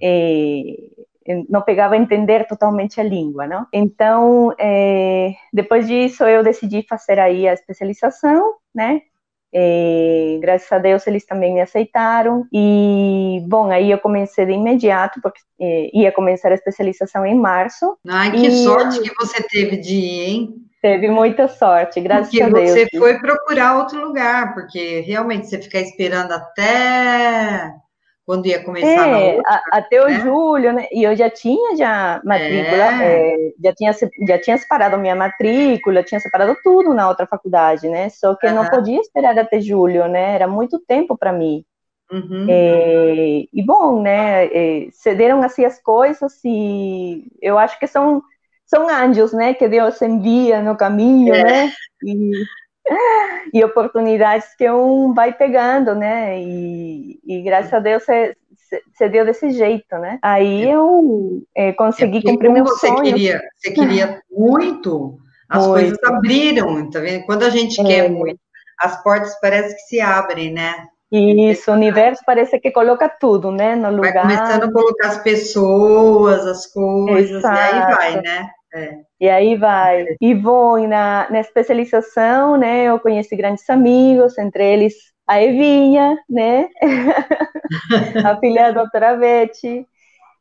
eh, 0.00 0.64
não 1.48 1.62
pegava 1.62 1.96
entender 1.96 2.46
totalmente 2.46 3.00
a 3.00 3.04
língua, 3.04 3.46
não? 3.46 3.66
Então, 3.72 4.54
eh, 4.58 5.34
depois 5.52 5.86
disso 5.86 6.24
eu 6.24 6.42
decidi 6.42 6.84
fazer 6.88 7.18
aí 7.18 7.46
a 7.46 7.52
especialização, 7.52 8.54
né? 8.74 9.02
É, 9.52 10.38
graças 10.40 10.70
a 10.70 10.78
Deus 10.78 11.04
eles 11.08 11.26
também 11.26 11.52
me 11.52 11.60
aceitaram 11.60 12.46
e 12.52 13.42
bom 13.48 13.68
aí 13.68 13.90
eu 13.90 13.98
comecei 13.98 14.46
de 14.46 14.52
imediato 14.52 15.20
porque 15.20 15.40
é, 15.60 15.90
ia 15.92 16.12
começar 16.12 16.52
a 16.52 16.54
especialização 16.54 17.26
em 17.26 17.34
março. 17.34 17.98
Ai 18.06 18.30
que 18.30 18.46
e... 18.46 18.62
sorte 18.62 19.00
que 19.00 19.12
você 19.16 19.42
teve 19.42 19.76
de 19.76 19.96
ir, 19.96 20.30
hein? 20.30 20.54
Teve 20.80 21.10
muita 21.10 21.48
sorte, 21.48 22.00
graças 22.00 22.30
porque 22.30 22.42
a 22.42 22.48
Deus. 22.48 22.70
Porque 22.70 22.88
você 22.90 22.98
foi 22.98 23.18
procurar 23.18 23.78
outro 23.78 24.00
lugar, 24.00 24.54
porque 24.54 25.00
realmente 25.00 25.48
você 25.48 25.60
ficar 25.60 25.80
esperando 25.80 26.32
até 26.32 27.74
quando 28.30 28.46
ia 28.46 28.62
começar 28.62 29.08
é, 29.08 29.34
outra, 29.34 29.42
a, 29.44 29.78
até 29.78 30.00
o 30.00 30.06
né? 30.06 30.20
julho, 30.20 30.72
né? 30.72 30.86
E 30.92 31.02
eu 31.02 31.16
já 31.16 31.28
tinha 31.28 31.76
já 31.76 32.20
matrícula, 32.24 33.02
é. 33.02 33.32
É, 33.32 33.52
já 33.60 33.74
tinha 33.74 33.92
já 34.28 34.38
tinha 34.38 34.56
separado 34.56 34.96
minha 34.98 35.16
matrícula, 35.16 36.04
tinha 36.04 36.20
separado 36.20 36.56
tudo 36.62 36.94
na 36.94 37.08
outra 37.08 37.26
faculdade, 37.26 37.88
né? 37.88 38.08
Só 38.08 38.36
que 38.36 38.46
uhum. 38.46 38.54
não 38.54 38.70
podia 38.70 39.00
esperar 39.00 39.36
até 39.36 39.60
julho, 39.60 40.06
né? 40.06 40.36
Era 40.36 40.46
muito 40.46 40.78
tempo 40.78 41.18
para 41.18 41.32
mim. 41.32 41.64
Uhum. 42.08 42.46
É, 42.48 43.46
e 43.52 43.62
bom, 43.66 44.00
né? 44.00 44.46
É, 44.46 44.86
cederam 44.92 45.42
assim 45.42 45.64
as 45.64 45.82
coisas 45.82 46.32
e 46.44 47.24
eu 47.42 47.58
acho 47.58 47.80
que 47.80 47.88
são 47.88 48.22
são 48.64 48.88
anjos, 48.88 49.32
né? 49.32 49.54
Que 49.54 49.66
Deus 49.66 50.00
envia 50.00 50.62
no 50.62 50.76
caminho, 50.76 51.34
é. 51.34 51.42
né? 51.42 51.72
E 52.04 52.30
e 53.54 53.64
oportunidades 53.64 54.54
que 54.56 54.70
um 54.70 55.12
vai 55.12 55.32
pegando, 55.32 55.94
né? 55.94 56.40
E, 56.40 57.20
e 57.24 57.42
graças 57.42 57.72
a 57.72 57.78
Deus 57.78 58.04
você, 58.04 59.08
deu 59.08 59.24
desse 59.24 59.50
jeito, 59.50 59.96
né? 59.98 60.18
Aí 60.22 60.64
é. 60.64 60.74
eu 60.74 61.42
é, 61.54 61.72
consegui 61.72 62.18
é 62.18 62.22
cumprir 62.22 62.50
meu 62.50 62.64
você 62.64 62.88
sonho. 62.88 63.02
Queria, 63.02 63.40
você 63.56 63.72
queria 63.72 64.20
muito, 64.30 65.18
as 65.48 65.66
muito. 65.66 65.80
coisas 65.80 66.04
abriram, 66.04 66.90
tá 66.90 67.00
vendo? 67.00 67.24
Quando 67.26 67.44
a 67.44 67.50
gente 67.50 67.80
é. 67.80 67.84
quer 67.84 68.10
muito, 68.10 68.40
as 68.80 69.02
portas 69.02 69.38
parecem 69.40 69.76
que 69.76 69.82
se 69.82 70.00
abrem, 70.00 70.52
né? 70.52 70.86
Isso, 71.12 71.72
o 71.72 71.74
universo 71.74 72.22
parece 72.24 72.58
que 72.60 72.70
coloca 72.70 73.08
tudo, 73.08 73.50
né, 73.50 73.74
no 73.74 73.90
lugar. 73.90 74.24
Vai 74.26 74.36
começando 74.36 74.62
a 74.62 74.72
colocar 74.72 75.08
as 75.08 75.18
pessoas, 75.18 76.46
as 76.46 76.66
coisas, 76.68 77.38
Exato. 77.38 77.56
e 77.56 77.60
aí 77.60 77.94
vai, 77.96 78.20
né? 78.22 78.50
É. 78.72 79.00
E 79.20 79.28
aí 79.28 79.56
vai. 79.56 80.06
E 80.20 80.34
vou 80.34 80.78
na, 80.86 81.28
na 81.30 81.40
especialização, 81.40 82.56
né? 82.56 82.84
Eu 82.84 83.00
conheci 83.00 83.36
grandes 83.36 83.68
amigos, 83.68 84.38
entre 84.38 84.64
eles 84.64 84.94
a 85.26 85.42
Evinha, 85.42 86.16
né? 86.28 86.68
a 88.24 88.38
filha 88.38 88.72
da 88.72 88.82
doutora 88.82 89.16
Beth. 89.16 89.86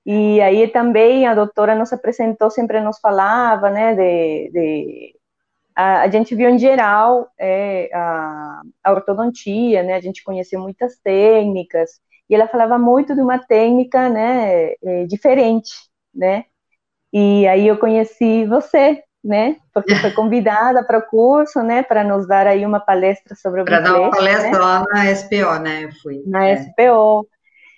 E 0.05 0.41
aí 0.41 0.67
também 0.67 1.27
a 1.27 1.35
doutora 1.35 1.75
nos 1.75 1.93
apresentou, 1.93 2.49
sempre 2.49 2.81
nos 2.81 2.99
falava, 2.99 3.69
né? 3.69 3.95
De, 3.95 4.51
de 4.51 5.15
a, 5.75 6.01
a, 6.01 6.09
gente 6.09 6.35
viu 6.35 6.49
em 6.49 6.59
geral 6.59 7.29
é, 7.39 7.89
a, 7.93 8.61
a 8.83 8.91
ortodontia, 8.91 9.83
né? 9.83 9.95
A 9.95 10.01
gente 10.01 10.23
conheceu 10.23 10.59
muitas 10.59 10.97
técnicas 10.99 11.99
e 12.29 12.35
ela 12.35 12.47
falava 12.47 12.77
muito 12.77 13.15
de 13.15 13.21
uma 13.21 13.39
técnica, 13.39 14.09
né? 14.09 14.73
É, 14.83 15.05
diferente, 15.07 15.71
né? 16.13 16.45
E 17.13 17.47
aí 17.47 17.67
eu 17.67 17.77
conheci 17.77 18.45
você, 18.45 19.01
né? 19.23 19.57
Porque 19.73 19.95
foi 19.95 20.11
convidada 20.13 20.83
para 20.83 20.99
o 20.99 21.01
curso, 21.01 21.61
né? 21.61 21.83
Para 21.83 22.03
nos 22.03 22.27
dar 22.27 22.47
aí 22.47 22.65
uma 22.65 22.79
palestra 22.79 23.35
sobre 23.35 23.61
o 23.61 23.65
Para 23.65 23.79
dar 23.79 23.99
uma 23.99 24.11
palestra 24.11 24.51
né? 24.51 24.57
lá 24.57 24.85
na 24.91 25.15
SPO, 25.15 25.59
né? 25.61 25.85
Eu 25.85 25.91
fui. 26.01 26.23
Na 26.25 26.47
é. 26.47 26.57
SPO. 26.57 27.27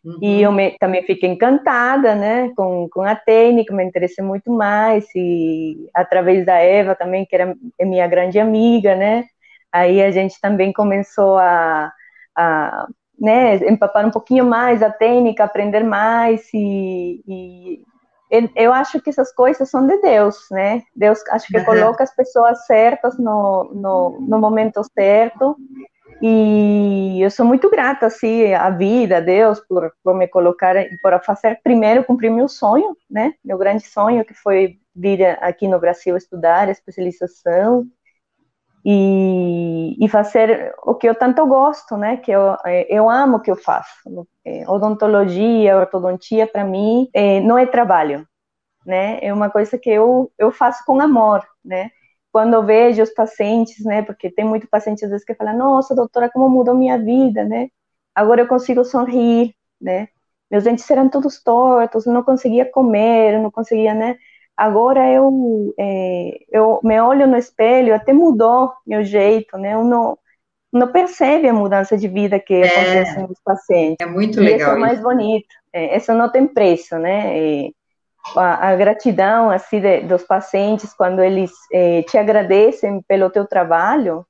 Uhum. 0.03 0.17
E 0.21 0.41
eu 0.41 0.51
me, 0.51 0.75
também 0.79 1.03
fiquei 1.03 1.29
encantada, 1.29 2.15
né, 2.15 2.51
com, 2.55 2.89
com 2.91 3.03
a 3.03 3.15
técnica, 3.15 3.73
me 3.73 3.83
interessei 3.83 4.25
muito 4.25 4.51
mais, 4.51 5.05
e 5.15 5.87
através 5.93 6.43
da 6.43 6.55
Eva 6.55 6.95
também, 6.95 7.23
que 7.23 7.35
era 7.35 7.55
é 7.77 7.85
minha 7.85 8.07
grande 8.07 8.39
amiga, 8.39 8.95
né, 8.95 9.25
aí 9.71 10.01
a 10.01 10.09
gente 10.09 10.41
também 10.41 10.73
começou 10.73 11.37
a, 11.37 11.93
a 12.35 12.87
né, 13.19 13.57
empapar 13.69 14.03
um 14.03 14.09
pouquinho 14.09 14.43
mais 14.43 14.81
a 14.81 14.89
técnica, 14.89 15.43
aprender 15.43 15.83
mais, 15.83 16.49
e, 16.51 17.21
e 17.27 17.83
eu 18.55 18.71
acho 18.71 19.01
que 19.01 19.09
essas 19.09 19.33
coisas 19.33 19.69
são 19.69 19.85
de 19.85 19.97
Deus, 19.97 20.45
né? 20.49 20.81
Deus 20.95 21.21
acho 21.31 21.47
que 21.47 21.63
coloca 21.65 22.03
as 22.03 22.15
pessoas 22.15 22.65
certas 22.65 23.17
no, 23.17 23.71
no, 23.73 24.21
no, 24.21 24.39
momento 24.39 24.81
certo. 24.97 25.57
E 26.21 27.19
eu 27.21 27.29
sou 27.29 27.45
muito 27.45 27.69
grata, 27.69 28.05
assim, 28.05 28.53
à 28.53 28.69
vida, 28.69 29.17
a 29.17 29.19
Deus, 29.19 29.59
por, 29.59 29.91
por 30.03 30.15
me 30.15 30.27
colocar, 30.27 30.75
por 31.01 31.21
fazer 31.23 31.59
primeiro 31.61 32.05
cumprir 32.05 32.31
meu 32.31 32.47
sonho, 32.47 32.95
né? 33.09 33.33
Meu 33.43 33.57
grande 33.57 33.85
sonho, 33.85 34.23
que 34.23 34.33
foi 34.33 34.77
vir 34.95 35.25
aqui 35.43 35.67
no 35.67 35.79
Brasil 35.79 36.15
estudar 36.15 36.69
especialização 36.69 37.85
e, 38.85 39.95
e 40.03 40.09
fazer 40.09 40.73
o 40.83 40.95
que 40.95 41.07
eu 41.07 41.15
tanto 41.15 41.45
gosto, 41.45 41.97
né? 41.97 42.17
Que 42.17 42.31
eu, 42.31 42.55
é, 42.65 42.87
eu 42.89 43.09
amo 43.09 43.37
o 43.37 43.41
que 43.41 43.51
eu 43.51 43.55
faço. 43.55 43.91
É, 44.45 44.69
odontologia, 44.69 45.77
ortodontia, 45.77 46.47
para 46.47 46.63
mim, 46.63 47.07
é, 47.13 47.39
não 47.41 47.57
é 47.57 47.65
trabalho, 47.65 48.27
né? 48.85 49.19
É 49.21 49.33
uma 49.33 49.49
coisa 49.49 49.77
que 49.77 49.89
eu, 49.89 50.31
eu 50.37 50.51
faço 50.51 50.83
com 50.85 50.99
amor, 51.01 51.45
né? 51.63 51.89
Quando 52.31 52.53
eu 52.55 52.63
vejo 52.65 53.03
os 53.03 53.11
pacientes, 53.13 53.83
né? 53.85 54.01
Porque 54.03 54.31
tem 54.31 54.45
muito 54.45 54.67
paciente 54.69 55.05
às 55.05 55.11
vezes 55.11 55.25
que 55.25 55.35
fala, 55.35 55.53
nossa, 55.53 55.95
doutora, 55.95 56.29
como 56.31 56.49
mudou 56.49 56.75
minha 56.75 56.97
vida, 56.97 57.43
né? 57.45 57.69
Agora 58.15 58.41
eu 58.41 58.47
consigo 58.47 58.83
sorrir, 58.85 59.55
né? 59.79 60.07
Meus 60.49 60.63
dentes 60.65 60.89
eram 60.91 61.09
todos 61.09 61.41
tortos, 61.41 62.05
não 62.05 62.23
conseguia 62.23 62.65
comer, 62.69 63.39
não 63.39 63.51
conseguia, 63.51 63.93
né? 63.93 64.17
Agora 64.61 65.09
eu, 65.09 65.73
é, 65.75 66.37
eu 66.51 66.79
me 66.83 67.01
olho 67.01 67.25
no 67.25 67.35
espelho, 67.35 67.95
até 67.95 68.13
mudou 68.13 68.71
meu 68.85 69.03
jeito, 69.03 69.57
né? 69.57 69.73
Eu 69.73 69.83
não, 69.83 70.15
não 70.71 70.91
percebe 70.91 71.49
a 71.49 71.53
mudança 71.53 71.97
de 71.97 72.07
vida 72.07 72.39
que 72.39 72.53
é, 72.53 72.67
acontece 72.67 73.21
nos 73.23 73.39
pacientes. 73.43 73.97
É 73.99 74.05
muito 74.05 74.39
legal. 74.39 74.69
Isso 74.69 74.77
é 74.77 74.79
mais 74.79 75.01
bonito. 75.01 75.47
É, 75.73 75.97
isso 75.97 76.13
não 76.13 76.31
tem 76.31 76.45
preço, 76.45 76.95
né? 76.99 77.39
É, 77.39 77.69
a, 78.35 78.69
a, 78.69 78.75
gratidão 78.75 79.49
assim 79.49 79.81
de, 79.81 80.01
dos 80.01 80.21
pacientes 80.21 80.93
quando 80.93 81.23
eles 81.23 81.51
é, 81.73 82.03
te 82.03 82.15
agradecem 82.19 83.01
pelo 83.07 83.31
teu 83.31 83.47
trabalho 83.47 84.23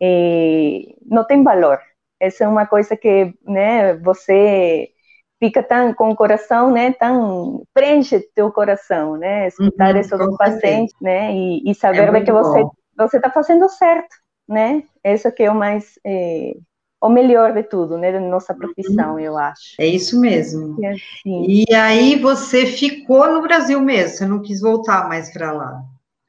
é, 0.00 0.84
não 1.04 1.22
tem 1.22 1.44
valor. 1.44 1.78
Essa 2.18 2.44
é 2.44 2.48
uma 2.48 2.64
coisa 2.64 2.96
que, 2.96 3.34
né, 3.44 3.92
você 3.96 4.88
fica 5.40 5.62
tão 5.62 5.92
com 5.94 6.10
o 6.10 6.14
coração, 6.14 6.70
né, 6.70 6.92
tão 6.92 7.64
preenche 7.74 8.20
teu 8.34 8.52
coração, 8.52 9.16
né, 9.16 9.48
escutar 9.48 9.94
uhum, 9.94 10.00
isso 10.00 10.16
do 10.16 10.36
paciente, 10.36 10.94
né, 11.00 11.34
e, 11.34 11.62
e 11.68 11.74
saber 11.74 12.14
é 12.14 12.20
que 12.20 12.30
você 12.30 12.60
bom. 12.62 12.70
você 12.96 13.16
está 13.16 13.30
fazendo 13.30 13.68
certo, 13.68 14.14
né, 14.46 14.82
isso 15.02 15.32
que 15.32 15.42
é 15.42 15.50
o 15.50 15.54
mais 15.54 15.98
é, 16.04 16.52
o 17.00 17.08
melhor 17.08 17.54
de 17.54 17.62
tudo, 17.62 17.96
né, 17.96 18.12
da 18.12 18.20
nossa 18.20 18.54
profissão, 18.54 19.14
uhum. 19.14 19.18
eu 19.18 19.38
acho. 19.38 19.74
É 19.80 19.86
isso 19.86 20.20
mesmo. 20.20 20.76
E, 20.78 20.86
assim, 20.86 21.46
e 21.48 21.74
aí 21.74 22.16
você 22.16 22.66
ficou 22.66 23.32
no 23.32 23.40
Brasil 23.40 23.80
mesmo, 23.80 24.18
você 24.18 24.26
não 24.26 24.42
quis 24.42 24.60
voltar 24.60 25.08
mais 25.08 25.32
para 25.32 25.50
lá. 25.50 25.82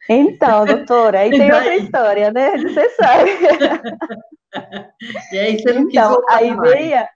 Então, 0.07 0.65
doutora, 0.65 1.19
aí 1.19 1.29
tem 1.29 1.51
outra 1.51 1.75
história, 1.75 2.31
né? 2.31 2.57
Você 2.57 2.89
sabe. 2.91 3.31
E 5.31 5.37
aí 5.37 5.57
você 5.57 5.71
não 5.71 5.83
então, 5.83 5.87
quis 5.87 6.01
voltar 6.01 6.35
a 6.35 6.43
ideia, 6.43 7.09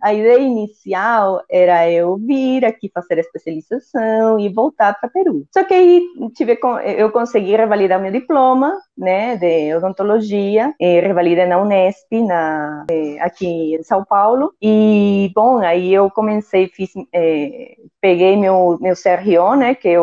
a 0.00 0.12
ideia 0.12 0.38
inicial 0.38 1.42
era 1.50 1.90
eu 1.90 2.16
vir 2.16 2.64
aqui 2.64 2.90
fazer 2.92 3.14
a 3.14 3.20
especialização 3.20 4.38
e 4.38 4.48
voltar 4.48 4.98
para 5.00 5.08
Peru. 5.08 5.46
Só 5.52 5.64
que 5.64 5.72
aí 5.72 6.02
tive, 6.34 6.58
eu 6.96 7.10
consegui 7.10 7.56
revalidar 7.56 8.00
meu 8.00 8.12
diploma, 8.12 8.76
né, 8.96 9.36
de 9.36 9.74
odontologia, 9.74 10.74
e 10.78 11.00
revalidei 11.00 11.46
na 11.46 11.60
Unesp, 11.60 12.12
na, 12.12 12.84
eh, 12.90 13.18
aqui 13.20 13.74
em 13.74 13.82
São 13.82 14.04
Paulo. 14.04 14.52
E, 14.60 15.32
bom, 15.34 15.58
aí 15.58 15.92
eu 15.92 16.10
comecei, 16.10 16.68
fiz, 16.68 16.90
é, 17.12 17.76
peguei 18.00 18.36
meu, 18.36 18.78
meu 18.80 18.94
CRO, 18.94 19.56
né, 19.56 19.74
que 19.74 19.88
é, 19.88 20.00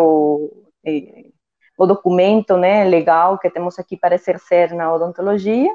o 1.77 1.85
documento, 1.85 2.57
né, 2.57 2.83
legal 2.83 3.37
que 3.37 3.49
temos 3.49 3.77
aqui 3.79 3.97
para 3.97 4.15
exercer 4.15 4.73
na 4.73 4.93
odontologia 4.93 5.71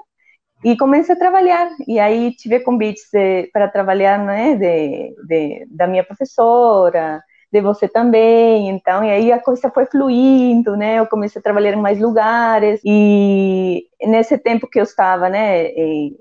e 0.65 0.77
comecei 0.77 1.15
a 1.15 1.19
trabalhar. 1.19 1.71
E 1.87 1.99
aí 1.99 2.35
tive 2.35 2.61
convites 2.61 3.05
de, 3.13 3.49
para 3.53 3.69
trabalhar, 3.69 4.19
né, 4.19 4.57
de, 4.57 5.15
de, 5.27 5.67
da 5.71 5.87
minha 5.87 6.05
professora, 6.05 7.23
de 7.53 7.61
você 7.61 7.89
também. 7.89 8.69
Então, 8.69 9.05
e 9.05 9.11
aí 9.11 9.33
a 9.33 9.41
coisa 9.41 9.71
foi 9.71 9.87
fluindo, 9.87 10.77
né? 10.77 10.99
Eu 10.99 11.07
comecei 11.07 11.39
a 11.41 11.43
trabalhar 11.43 11.73
em 11.73 11.81
mais 11.81 12.01
lugares. 12.01 12.81
E 12.85 13.85
nesse 14.03 14.39
tempo 14.39 14.69
que 14.69 14.79
eu 14.79 14.85
estava, 14.85 15.29
né, 15.29 15.69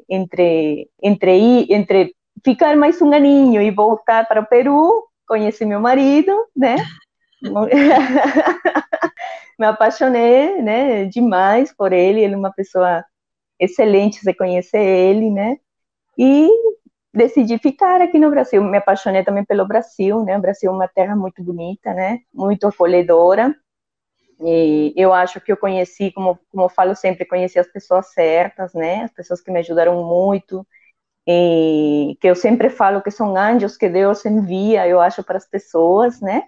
entre 0.09 0.89
entre 1.01 1.67
entre 1.69 2.15
ficar 2.43 2.75
mais 2.75 3.01
um 3.01 3.11
aninho 3.13 3.61
e 3.61 3.71
voltar 3.71 4.27
para 4.27 4.41
o 4.41 4.45
Peru, 4.45 5.03
conheci 5.27 5.65
meu 5.65 5.79
marido, 5.79 6.31
né? 6.55 6.75
Me 9.59 9.67
apaixonei, 9.67 10.61
né, 10.61 11.05
demais 11.05 11.73
por 11.75 11.93
ele. 11.93 12.21
Ele 12.21 12.33
é 12.33 12.37
uma 12.37 12.51
pessoa 12.51 13.03
excelente 13.59 14.21
você 14.21 14.33
conhecer 14.33 14.79
ele, 14.79 15.29
né? 15.31 15.57
E 16.17 16.49
decidi 17.13 17.57
ficar 17.57 18.01
aqui 18.01 18.19
no 18.19 18.29
Brasil. 18.29 18.63
Me 18.63 18.77
apaixonei 18.77 19.23
também 19.23 19.45
pelo 19.45 19.67
Brasil, 19.67 20.23
né? 20.23 20.37
O 20.37 20.41
Brasil 20.41 20.71
é 20.71 20.73
uma 20.75 20.87
terra 20.87 21.15
muito 21.15 21.43
bonita, 21.43 21.93
né? 21.93 22.19
Muito 22.33 22.67
acolhedora. 22.67 23.55
E 24.41 24.93
eu 24.97 25.13
acho 25.13 25.39
que 25.41 25.51
eu 25.51 25.57
conheci, 25.57 26.11
como, 26.11 26.37
como 26.51 26.65
eu 26.65 26.69
falo 26.69 26.95
sempre, 26.95 27.25
conheci 27.25 27.57
as 27.57 27.67
pessoas 27.67 28.11
certas, 28.13 28.73
né? 28.73 29.03
As 29.03 29.13
pessoas 29.13 29.41
que 29.41 29.51
me 29.51 29.59
ajudaram 29.59 30.03
muito. 30.03 30.67
E 31.27 32.17
que 32.21 32.27
eu 32.29 32.35
sempre 32.35 32.69
falo 32.69 33.01
que 33.01 33.11
são 33.11 33.35
anjos 33.35 33.77
que 33.77 33.89
Deus 33.89 34.25
envia, 34.25 34.87
eu 34.87 35.01
acho, 35.01 35.23
para 35.23 35.37
as 35.37 35.47
pessoas, 35.47 36.21
né? 36.21 36.43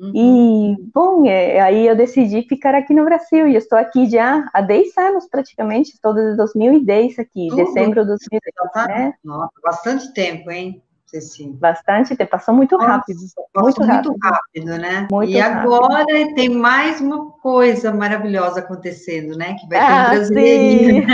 Uhum. 0.00 0.12
E, 0.14 0.90
bom, 0.94 1.26
é, 1.26 1.60
aí 1.60 1.86
eu 1.86 1.94
decidi 1.94 2.40
ficar 2.48 2.74
aqui 2.74 2.94
no 2.94 3.04
Brasil 3.04 3.46
e 3.46 3.54
estou 3.54 3.78
aqui 3.78 4.08
já 4.08 4.48
há 4.54 4.62
10 4.62 4.96
anos 4.96 5.28
praticamente, 5.28 5.90
estou 5.90 6.14
desde 6.14 6.38
2010 6.38 7.18
aqui, 7.18 7.48
Tudo. 7.48 7.56
dezembro 7.56 8.00
de 8.00 8.08
2010, 8.08 8.72
tá, 8.72 8.86
né? 8.86 9.14
Nossa, 9.22 9.52
bastante 9.62 10.12
tempo, 10.14 10.50
hein? 10.50 10.82
Ceci. 11.10 11.48
Bastante 11.54 12.14
tempo, 12.14 12.30
passou 12.30 12.54
muito 12.54 12.78
Nossa, 12.78 12.88
rápido. 12.88 13.18
Muito 13.56 13.82
rápido. 13.82 14.10
muito 14.10 14.18
rápido, 14.22 14.78
né? 14.78 15.08
Muito 15.10 15.32
e 15.32 15.38
rápido. 15.40 15.74
agora 15.74 16.34
tem 16.36 16.48
mais 16.48 17.00
uma 17.00 17.32
coisa 17.32 17.92
maravilhosa 17.92 18.60
acontecendo, 18.60 19.36
né? 19.36 19.56
Que 19.58 19.66
vai 19.68 19.80
ter 19.80 19.92
ah, 19.92 20.06
um 20.06 20.14
brasileirinho. 20.14 21.06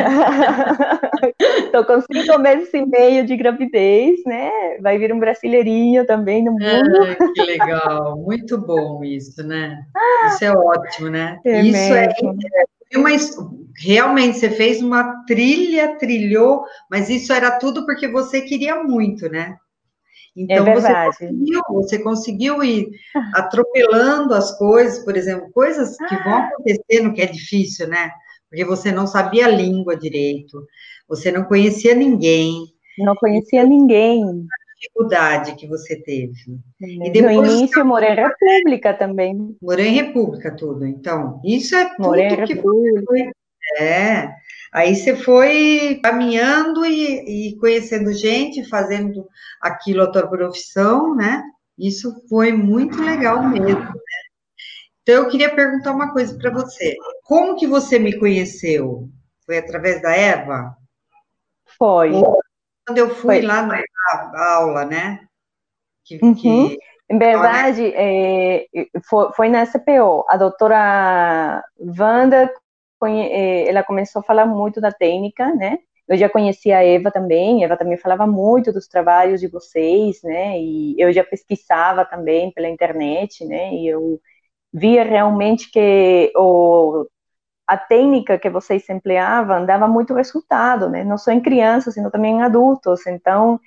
Estou 1.41 1.85
com 1.87 2.01
cinco 2.13 2.39
meses 2.39 2.69
e 2.75 2.85
meio 2.85 3.25
de 3.25 3.39
gravidez, 3.39 4.21
né? 4.27 4.51
Vai 4.83 4.99
vir 4.99 5.15
um 5.15 5.19
brasileirinho 5.19 6.05
também 6.05 6.45
no 6.45 6.53
mundo. 6.53 7.03
Ai, 7.03 7.17
que 7.35 7.43
legal, 7.43 8.19
muito 8.19 8.59
bom 8.59 9.03
isso, 9.03 9.43
né? 9.43 9.79
Isso 10.27 10.45
é 10.45 10.53
ótimo, 10.53 11.09
né? 11.09 11.41
É 11.47 11.63
isso 11.63 11.73
mesmo. 11.73 12.37
é 12.93 12.99
uma, 12.99 13.11
realmente 13.79 14.39
você 14.39 14.51
fez 14.51 14.83
uma 14.83 15.25
trilha, 15.25 15.97
trilhou, 15.97 16.65
mas 16.91 17.09
isso 17.09 17.33
era 17.33 17.59
tudo 17.59 17.87
porque 17.87 18.07
você 18.07 18.43
queria 18.43 18.83
muito, 18.83 19.27
né? 19.31 19.57
Então, 20.37 20.67
é 20.67 20.75
você 20.75 20.93
conseguiu, 20.93 21.61
você 21.71 21.99
conseguiu 22.03 22.63
ir 22.63 22.91
atropelando 23.35 24.35
as 24.35 24.57
coisas, 24.59 25.03
por 25.03 25.17
exemplo, 25.17 25.51
coisas 25.53 25.97
que 25.97 26.17
vão 26.17 26.35
ah. 26.35 26.49
acontecendo 26.49 27.15
que 27.15 27.23
é 27.23 27.27
difícil, 27.27 27.89
né? 27.89 28.11
Porque 28.51 28.65
você 28.65 28.93
não 28.93 29.07
sabia 29.07 29.47
a 29.47 29.51
língua 29.51 29.97
direito, 29.97 30.67
você 31.09 31.33
não 31.33 31.45
conhecia 31.45 31.95
ninguém. 31.95 32.67
Não 32.99 33.15
conhecia 33.17 33.65
ninguém. 33.65 34.25
A 34.25 34.75
dificuldade 34.75 35.55
que 35.57 35.67
você 35.67 35.97
teve. 36.03 36.35
E 36.81 37.11
depois, 37.11 37.37
no 37.37 37.47
início, 37.47 37.81
eu 37.81 37.85
morei 37.85 38.11
em 38.11 38.17
República 38.17 38.95
também. 38.95 39.57
Morei 39.61 39.87
em 39.89 39.95
República, 39.95 40.55
tudo. 40.55 40.87
Então, 40.87 41.41
isso 41.45 41.75
é 41.75 41.87
tudo 41.97 42.09
morei 42.09 42.29
que 42.29 42.55
República. 42.55 43.05
Foi, 43.07 43.31
é, 43.79 44.31
Aí 44.77 44.95
você 44.95 45.17
foi 45.17 45.99
caminhando 46.05 46.85
e, 46.85 47.49
e 47.55 47.57
conhecendo 47.57 48.13
gente, 48.13 48.69
fazendo 48.69 49.27
aquilo 49.59 50.03
a 50.03 50.11
tua 50.13 50.29
profissão, 50.29 51.17
né? 51.17 51.43
Isso 51.79 52.13
foi 52.29 52.53
muito 52.53 53.03
legal 53.03 53.43
mesmo, 53.43 53.81
né? 53.81 53.93
Então 55.01 55.15
eu 55.15 55.29
queria 55.31 55.55
perguntar 55.55 55.93
uma 55.93 56.13
coisa 56.13 56.37
para 56.37 56.51
você. 56.51 56.95
Como 57.25 57.57
que 57.57 57.67
você 57.67 57.99
me 57.99 58.19
conheceu? 58.19 59.09
Foi 59.47 59.57
através 59.57 60.03
da 60.03 60.15
Eva? 60.15 60.77
Foi. 61.79 62.13
Ou 62.13 62.39
quando 62.87 62.99
eu 62.99 63.09
fui 63.15 63.37
foi. 63.37 63.41
lá 63.47 63.63
na, 63.63 63.83
aula, 64.57 64.85
né? 64.85 65.27
Que, 66.05 66.19
uhum. 66.23 66.35
que... 66.35 66.79
Em 67.09 67.19
verdade, 67.19 67.95
é, 67.95 68.67
foi, 69.09 69.33
foi 69.33 69.49
na 69.49 69.65
SPO. 69.65 70.27
A 70.29 70.37
doutora 70.37 71.65
Wanda 71.79 72.53
ela 73.05 73.83
começou 73.83 74.21
a 74.21 74.23
falar 74.25 74.47
muito 74.47 74.81
da 74.81 74.93
técnica, 74.93 75.55
né? 75.55 75.79
Eu 76.09 76.17
já 76.17 76.29
conhecia 76.29 76.79
a 76.79 76.85
Eva 76.85 77.11
também, 77.11 77.65
Eva 77.65 77.77
também 77.77 77.97
falava 77.99 78.27
muito 78.27 78.73
dos 78.73 78.87
trabalhos 78.87 79.41
de 79.41 79.49
vocês, 79.49 80.21
né? 80.23 80.59
E 80.61 80.95
eu 80.99 81.13
já 81.13 81.25
pesquisava 81.25 82.05
também 82.05 82.53
pela 82.53 82.69
internet, 82.69 83.45
né? 83.45 83.73
E 83.75 83.89
eu 83.89 84.21
via 84.73 85.05
realmente 85.05 85.71
que 85.71 86.33
o, 86.37 87.07
a 87.67 87.77
técnica 87.77 88.39
que 88.39 88.51
vocês 88.51 88.89
empleavam 88.89 89.67
dava 89.67 89.89
muito 89.89 90.15
resultado, 90.15 90.89
né? 90.91 91.05
Não 91.05 91.19
só 91.19 91.33
em 91.33 91.41
crianças, 91.43 91.95
sino 91.95 92.11
também 92.11 92.37
em 92.37 92.43
adultos. 92.43 93.07
Então, 93.07 93.61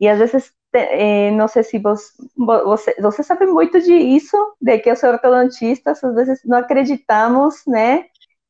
e 0.00 0.08
às 0.08 0.18
vezes, 0.18 0.52
eh, 0.74 1.30
não 1.32 1.48
sei 1.48 1.62
se 1.62 1.78
você, 1.78 2.12
você, 2.36 2.94
você 3.00 3.22
sabe 3.22 3.46
muito 3.46 3.80
disso, 3.80 4.36
de 4.60 4.78
que 4.78 4.92
os 4.92 5.02
ortodontistas 5.02 6.02
às 6.04 6.14
vezes 6.14 6.40
não 6.44 6.58
acreditamos, 6.58 7.62
né? 7.66 8.06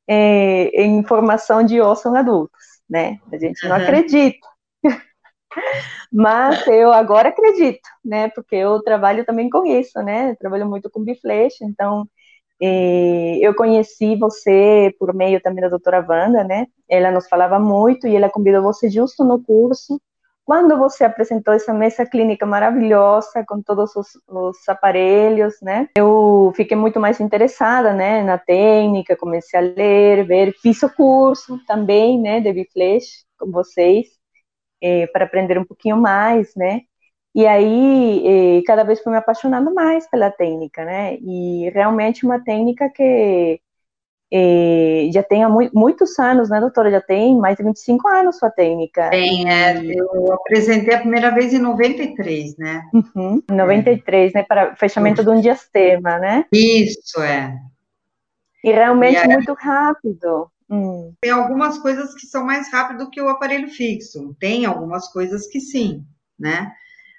É, 0.08 0.82
em 0.82 1.02
formação 1.04 1.62
de 1.64 1.80
osso 1.80 2.08
em 2.08 2.16
adultos, 2.16 2.60
né? 2.88 3.18
A 3.32 3.38
gente 3.38 3.66
não 3.66 3.76
uhum. 3.76 3.82
acredita. 3.82 4.46
Mas 6.12 6.66
eu 6.66 6.92
agora 6.92 7.30
acredito, 7.30 7.88
né? 8.04 8.28
Porque 8.28 8.56
eu 8.56 8.82
trabalho 8.82 9.24
também 9.24 9.50
com 9.50 9.64
isso, 9.66 10.00
né? 10.02 10.30
Eu 10.30 10.36
trabalho 10.36 10.68
muito 10.68 10.90
com 10.90 11.02
biflex, 11.02 11.60
então 11.60 12.08
é, 12.60 13.38
eu 13.38 13.54
conheci 13.54 14.16
você 14.16 14.94
por 14.98 15.14
meio 15.14 15.40
também 15.40 15.62
da 15.62 15.68
doutora 15.68 16.04
Wanda, 16.08 16.44
né? 16.44 16.66
Ela 16.88 17.10
nos 17.10 17.28
falava 17.28 17.58
muito 17.58 18.06
e 18.06 18.16
ela 18.16 18.30
convidou 18.30 18.62
você 18.62 18.88
justo 18.88 19.24
no 19.24 19.42
curso 19.42 20.00
quando 20.46 20.78
você 20.78 21.04
apresentou 21.04 21.52
essa 21.52 21.74
mesa 21.74 22.06
clínica 22.06 22.46
maravilhosa 22.46 23.44
com 23.44 23.60
todos 23.60 23.96
os, 23.96 24.06
os, 24.28 24.68
aparelhos, 24.68 25.56
né? 25.60 25.88
Eu 25.96 26.52
fiquei 26.54 26.76
muito 26.76 27.00
mais 27.00 27.18
interessada, 27.20 27.92
né, 27.92 28.22
na 28.22 28.38
técnica, 28.38 29.16
comecei 29.16 29.58
a 29.58 29.62
ler, 29.62 30.24
ver, 30.24 30.54
fiz 30.62 30.80
o 30.84 30.94
curso 30.94 31.58
também, 31.66 32.20
né, 32.20 32.40
de 32.40 32.52
Biflash 32.52 33.26
com 33.36 33.50
vocês, 33.50 34.06
eh, 34.80 35.08
para 35.08 35.24
aprender 35.24 35.58
um 35.58 35.64
pouquinho 35.64 35.96
mais, 35.96 36.54
né? 36.54 36.82
E 37.34 37.46
aí, 37.46 38.58
eh, 38.60 38.62
cada 38.66 38.84
vez 38.84 39.02
fui 39.02 39.12
me 39.12 39.18
apaixonando 39.18 39.74
mais 39.74 40.08
pela 40.08 40.30
técnica, 40.30 40.84
né? 40.84 41.16
E 41.20 41.70
realmente 41.70 42.24
uma 42.24 42.42
técnica 42.42 42.88
que 42.90 43.60
e 44.30 45.08
já 45.12 45.22
tem 45.22 45.44
há 45.44 45.48
muitos 45.48 46.18
anos, 46.18 46.50
né, 46.50 46.58
doutora? 46.60 46.90
Já 46.90 47.00
tem 47.00 47.36
mais 47.38 47.56
de 47.56 47.62
25 47.62 48.08
anos 48.08 48.38
sua 48.38 48.50
técnica. 48.50 49.08
Tem, 49.10 49.48
é. 49.48 49.80
Eu 49.84 50.32
apresentei 50.32 50.94
a 50.94 51.00
primeira 51.00 51.30
vez 51.30 51.52
em 51.52 51.58
93, 51.58 52.56
né? 52.56 52.82
Uhum, 52.92 53.42
93, 53.48 54.34
é. 54.34 54.38
né? 54.38 54.44
Para 54.44 54.74
fechamento 54.74 55.22
de 55.22 55.30
um 55.30 55.40
diastema, 55.40 56.18
né? 56.18 56.44
Isso, 56.52 57.20
é. 57.20 57.56
E 58.64 58.72
realmente 58.72 59.24
e 59.24 59.28
muito 59.28 59.54
rápido. 59.54 60.50
Hum. 60.68 61.12
Tem 61.20 61.30
algumas 61.30 61.78
coisas 61.78 62.12
que 62.14 62.26
são 62.26 62.44
mais 62.44 62.72
rápido 62.72 63.08
que 63.08 63.20
o 63.20 63.28
aparelho 63.28 63.68
fixo. 63.68 64.34
Tem 64.40 64.64
algumas 64.64 65.06
coisas 65.12 65.46
que 65.46 65.60
sim, 65.60 66.04
né? 66.36 66.72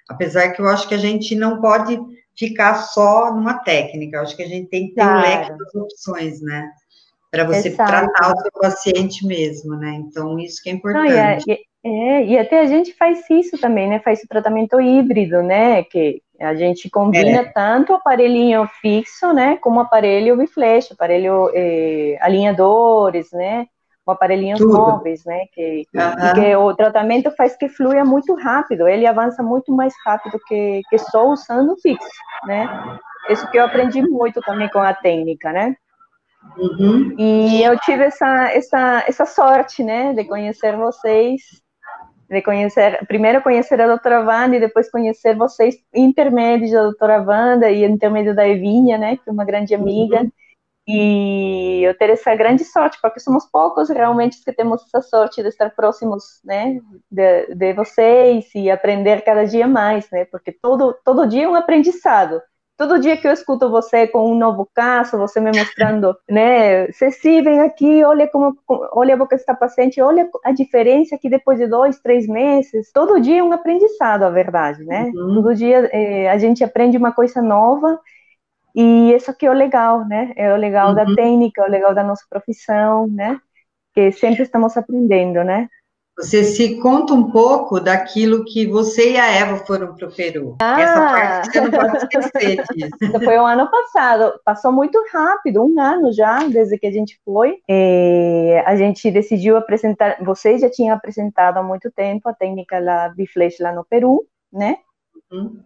Apesar 0.10 0.50
que 0.50 0.62
eu 0.62 0.68
acho 0.68 0.88
que 0.90 0.94
a 0.94 1.00
gente 1.00 1.36
não 1.36 1.62
pode 1.62 1.98
ficar 2.38 2.76
só 2.76 3.34
numa 3.34 3.60
técnica. 3.60 4.18
Eu 4.18 4.22
acho 4.24 4.36
que 4.36 4.44
a 4.44 4.48
gente 4.48 4.70
tem 4.70 4.90
que 4.90 4.96
ter 4.96 5.02
claro. 5.02 5.20
um 5.20 5.22
leque 5.22 5.58
das 5.58 5.76
opções, 5.76 6.42
né? 6.42 6.70
Para 7.32 7.44
você 7.44 7.68
Exato. 7.68 7.90
tratar 7.90 8.34
o 8.34 8.42
seu 8.42 8.52
paciente 8.54 9.26
mesmo, 9.26 9.76
né? 9.76 9.96
Então, 9.96 10.40
isso 10.40 10.62
que 10.64 10.70
é 10.70 10.74
importante. 10.74 11.46
Não, 11.46 11.56
e, 11.56 11.68
é, 11.84 12.26
e 12.26 12.38
até 12.38 12.62
a 12.62 12.66
gente 12.66 12.94
faz 12.94 13.30
isso 13.30 13.58
também, 13.58 13.90
né? 13.90 14.00
Faz 14.00 14.22
o 14.24 14.28
tratamento 14.28 14.80
híbrido, 14.80 15.42
né? 15.42 15.84
Que 15.84 16.22
a 16.40 16.56
gente 16.56 16.90
combina 16.90 17.42
é. 17.42 17.46
tanto 17.46 17.92
o 17.92 17.96
aparelhinho 17.96 18.68
fixo, 18.82 19.34
né? 19.34 19.58
Como 19.58 19.78
o 19.78 19.82
aparelho 19.82 20.38
biflash, 20.38 20.92
aparelho 20.92 21.52
é, 21.54 22.18
alinhadores, 22.22 23.30
né? 23.32 23.66
O 24.06 24.12
aparelhinhos 24.12 24.60
Tudo. 24.60 24.74
móveis, 24.74 25.26
né? 25.26 25.46
Que, 25.54 25.86
uhum. 25.94 26.34
que 26.34 26.56
o 26.56 26.74
tratamento 26.76 27.30
faz 27.32 27.58
que 27.58 27.68
flua 27.68 28.06
muito 28.06 28.34
rápido, 28.36 28.88
ele 28.88 29.06
avança 29.06 29.44
muito 29.44 29.74
mais 29.76 29.94
rápido 30.06 30.40
que, 30.48 30.82
que 30.90 30.98
só 30.98 31.28
usando 31.28 31.74
o 31.74 31.78
fixo, 31.78 32.08
né? 32.46 32.70
Isso 33.30 33.50
que 33.52 33.58
eu 33.58 33.66
aprendi 33.66 34.02
muito 34.02 34.40
também 34.42 34.70
com 34.70 34.80
a 34.80 34.94
técnica, 34.94 35.52
né? 35.52 35.76
Uhum. 36.56 37.16
E 37.18 37.64
eu 37.64 37.78
tive 37.80 38.06
essa, 38.06 38.52
essa, 38.52 39.04
essa 39.08 39.26
sorte, 39.26 39.84
né, 39.84 40.14
de 40.14 40.24
conhecer 40.24 40.76
vocês 40.78 41.42
de 42.30 42.42
conhecer, 42.42 43.06
primeiro 43.08 43.42
conhecer 43.42 43.80
a 43.80 43.88
doutora 43.88 44.22
Wanda 44.22 44.58
e 44.58 44.60
depois 44.60 44.92
conhecer 44.92 45.36
vocês, 45.36 45.78
intermédios 45.94 46.72
da 46.72 46.84
doutora 46.84 47.22
Wanda 47.22 47.72
e 47.72 47.86
intermédio 47.86 48.36
da 48.36 48.48
Evinha, 48.48 48.98
né, 48.98 49.18
que 49.18 49.30
é 49.30 49.32
uma 49.32 49.46
grande 49.46 49.74
amiga, 49.74 50.22
uhum. 50.22 50.32
e 50.88 51.84
eu 51.84 51.98
ter 51.98 52.10
essa 52.10 52.36
grande 52.36 52.66
sorte, 52.66 52.98
porque 53.02 53.22
somos 53.22 53.46
poucos 53.46 53.90
realmente 53.90 54.44
que 54.44 54.52
temos 54.52 54.84
essa 54.86 55.02
sorte 55.02 55.42
de 55.42 55.48
estar 55.48 55.70
próximos, 55.70 56.42
né, 56.44 56.82
de, 57.10 57.56
de 57.56 57.74
vocês 57.74 58.50
e 58.54 58.70
aprender 58.70 59.24
cada 59.24 59.46
dia 59.46 59.68
mais, 59.68 60.10
né, 60.12 60.26
porque 60.26 60.52
todo, 60.52 60.94
todo 61.06 61.28
dia 61.28 61.46
é 61.46 61.50
um 61.50 61.56
aprendizado, 61.56 62.42
todo 62.78 63.00
dia 63.00 63.18
que 63.18 63.28
eu 63.28 63.32
escuto 63.32 63.70
você 63.70 64.08
com 64.08 64.32
um 64.32 64.38
novo 64.38 64.70
caso, 64.74 65.18
você 65.18 65.42
me 65.42 65.52
mostrando, 65.52 66.16
né, 66.30 66.92
Ceci, 66.92 67.42
vem 67.42 67.60
aqui, 67.60 68.04
olha 68.04 68.28
como, 68.28 68.56
olha 68.94 69.16
a 69.16 69.18
boca 69.18 69.36
dessa 69.36 69.56
paciente, 69.56 70.00
olha 70.00 70.30
a 70.46 70.52
diferença 70.52 71.18
que 71.18 71.30
depois 71.30 71.58
de 71.58 71.68
dois, 71.68 72.00
três 72.00 72.28
meses, 72.28 72.92
todo 72.94 73.20
dia 73.20 73.40
é 73.40 73.44
um 73.44 73.52
aprendizado, 73.52 74.24
a 74.24 74.30
verdade, 74.30 74.86
né? 74.86 75.12
Uhum. 75.16 75.36
Todo 75.36 75.56
dia 75.56 75.90
é, 75.92 76.30
a 76.30 76.38
gente 76.38 76.64
aprende 76.64 76.98
uma 76.98 77.12
coisa 77.12 77.42
nova 77.42 78.00
e 78.76 79.12
isso 79.14 79.32
aqui 79.32 79.48
é 79.48 79.50
o 79.50 79.54
legal, 79.54 80.08
né? 80.08 80.34
É 80.36 80.54
o 80.54 80.58
legal 80.58 80.90
uhum. 80.90 80.96
da 80.96 81.06
técnica, 81.06 81.64
é 81.64 81.66
o 81.66 81.72
legal 81.72 81.96
da 81.96 82.04
nossa 82.04 82.24
profissão, 82.30 83.08
né? 83.08 83.40
Que 83.94 84.12
sempre 84.12 84.44
estamos 84.44 84.78
aprendendo, 84.78 85.44
né? 85.44 85.68
Você 86.18 86.44
se 86.44 86.80
conta 86.80 87.14
um 87.14 87.30
pouco 87.30 87.80
daquilo 87.80 88.44
que 88.44 88.66
você 88.66 89.12
e 89.12 89.18
a 89.18 89.32
Eva 89.32 89.58
foram 89.58 89.94
para 89.94 90.08
o 90.08 90.12
Peru. 90.12 90.56
Ah, 90.60 90.82
Essa 90.82 91.00
parte 91.00 91.52
você 91.52 91.62
não 91.62 91.72
pode 91.72 91.98
esquecer 91.98 92.64
disso. 92.74 92.98
Foi 93.24 93.38
o 93.38 93.46
ano 93.46 93.70
passado, 93.70 94.40
passou 94.44 94.72
muito 94.72 95.00
rápido, 95.12 95.64
um 95.64 95.80
ano 95.80 96.12
já 96.12 96.40
desde 96.48 96.78
que 96.80 96.88
a 96.88 96.92
gente 96.92 97.20
foi. 97.24 97.60
E 97.70 98.64
a 98.66 98.76
gente 98.76 99.12
decidiu 99.12 99.58
apresentar, 99.58 100.18
vocês 100.24 100.62
já 100.62 100.70
tinham 100.70 100.96
apresentado 100.96 101.58
há 101.58 101.64
muito 101.64 101.92
tempo 101.92 102.28
a 102.28 102.34
técnica 102.34 102.82
da 102.82 103.10
Biflash 103.10 103.60
lá 103.60 103.72
no 103.72 103.86
Peru, 103.86 104.26
né? 104.52 104.78
Uhum. 105.30 105.62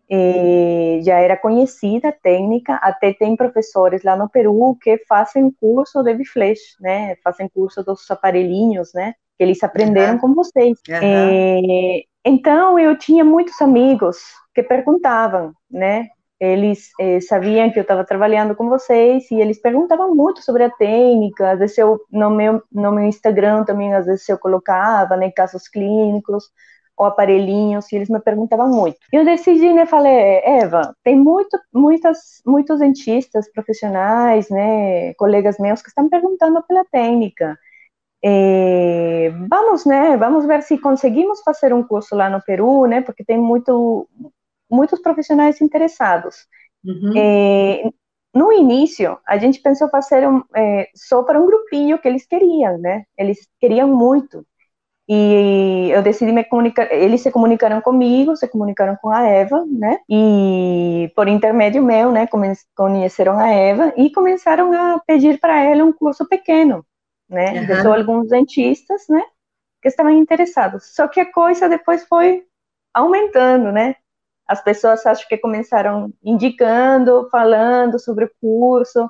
já 1.03 1.19
era 1.19 1.37
conhecida 1.37 2.09
a 2.09 2.11
técnica, 2.11 2.75
até 2.81 3.13
tem 3.13 3.35
professores 3.35 4.03
lá 4.03 4.15
no 4.15 4.27
Peru 4.27 4.75
que 4.81 4.97
fazem 5.07 5.51
curso 5.51 6.01
de 6.01 6.13
Biflash, 6.15 6.77
né? 6.79 7.15
Fazem 7.23 7.47
curso 7.47 7.83
dos 7.83 8.09
aparelhinhos, 8.09 8.91
né? 8.93 9.13
Eles 9.43 9.63
aprenderam 9.63 10.13
uhum. 10.13 10.19
com 10.19 10.33
vocês. 10.33 10.77
Uhum. 10.89 10.95
É, 11.01 12.03
então, 12.25 12.77
eu 12.77 12.97
tinha 12.97 13.23
muitos 13.23 13.59
amigos 13.61 14.17
que 14.53 14.63
perguntavam, 14.63 15.53
né? 15.69 16.07
Eles 16.39 16.89
é, 16.99 17.19
sabiam 17.19 17.69
que 17.69 17.77
eu 17.77 17.83
estava 17.83 18.03
trabalhando 18.03 18.55
com 18.55 18.67
vocês 18.67 19.29
e 19.29 19.35
eles 19.35 19.61
perguntavam 19.61 20.15
muito 20.15 20.41
sobre 20.41 20.63
a 20.63 20.71
técnica. 20.71 21.51
Às 21.51 21.59
vezes 21.59 21.77
eu, 21.77 21.99
no 22.11 22.31
meu, 22.31 22.63
no 22.71 22.91
meu 22.91 23.05
Instagram 23.05 23.63
também, 23.63 23.93
às 23.93 24.07
vezes 24.07 24.27
eu 24.27 24.39
colocava, 24.39 25.15
né, 25.15 25.29
casos 25.29 25.67
clínicos 25.67 26.45
ou 26.97 27.05
aparelhinhos, 27.05 27.91
e 27.91 27.95
eles 27.95 28.09
me 28.09 28.19
perguntavam 28.19 28.69
muito. 28.69 28.97
E 29.11 29.15
eu 29.15 29.25
decidi, 29.25 29.73
né, 29.73 29.85
falei, 29.85 30.41
Eva, 30.43 30.95
tem 31.03 31.17
muito, 31.17 31.57
muitas, 31.73 32.41
muitos 32.45 32.79
dentistas 32.79 33.51
profissionais, 33.51 34.49
né, 34.49 35.13
colegas 35.15 35.57
meus 35.57 35.81
que 35.81 35.89
estão 35.89 36.09
perguntando 36.09 36.61
pela 36.67 36.85
técnica. 36.85 37.57
É, 38.23 39.31
vamos, 39.49 39.85
né? 39.85 40.15
Vamos 40.17 40.45
ver 40.45 40.61
se 40.61 40.77
conseguimos 40.77 41.41
fazer 41.41 41.73
um 41.73 41.83
curso 41.83 42.15
lá 42.15 42.29
no 42.29 42.41
Peru, 42.41 42.85
né? 42.85 43.01
Porque 43.01 43.23
tem 43.23 43.37
muito, 43.37 44.07
muitos 44.69 44.99
profissionais 45.01 45.59
interessados. 45.61 46.47
Uhum. 46.83 47.13
É, 47.17 47.89
no 48.33 48.51
início, 48.51 49.17
a 49.27 49.37
gente 49.37 49.59
pensou 49.61 49.89
fazer 49.89 50.27
um, 50.27 50.43
é, 50.55 50.89
só 50.95 51.23
para 51.23 51.39
um 51.39 51.45
grupinho 51.45 51.99
que 51.99 52.07
eles 52.07 52.25
queriam, 52.25 52.77
né? 52.77 53.03
Eles 53.17 53.47
queriam 53.59 53.87
muito. 53.87 54.45
E 55.09 55.89
eu 55.91 56.01
decidi 56.01 56.31
me 56.31 56.43
comunicar, 56.45 56.89
eles 56.89 57.19
se 57.21 57.31
comunicaram 57.31 57.81
comigo, 57.81 58.35
se 58.37 58.47
comunicaram 58.47 58.95
com 59.01 59.09
a 59.09 59.27
Eva, 59.27 59.65
né? 59.67 59.99
E 60.09 61.11
por 61.15 61.27
intermédio 61.27 61.83
meu, 61.83 62.11
né, 62.11 62.27
conheceram 62.73 63.37
a 63.37 63.49
Eva 63.49 63.93
e 63.97 64.09
começaram 64.11 64.71
a 64.71 65.01
pedir 65.05 65.37
para 65.37 65.61
ela 65.61 65.83
um 65.83 65.91
curso 65.91 66.25
pequeno, 66.29 66.85
né? 67.31 67.61
Uhum. 67.61 67.93
alguns 67.93 68.29
dentistas, 68.29 69.07
né? 69.09 69.23
Que 69.81 69.87
estavam 69.87 70.11
interessados. 70.11 70.93
Só 70.93 71.07
que 71.07 71.19
a 71.19 71.31
coisa 71.31 71.67
depois 71.67 72.05
foi 72.05 72.43
aumentando, 72.93 73.71
né? 73.71 73.95
As 74.47 74.61
pessoas 74.61 75.05
acho 75.05 75.27
que 75.27 75.37
começaram 75.37 76.11
indicando, 76.21 77.27
falando 77.31 77.97
sobre 77.97 78.25
o 78.25 78.31
curso, 78.39 79.09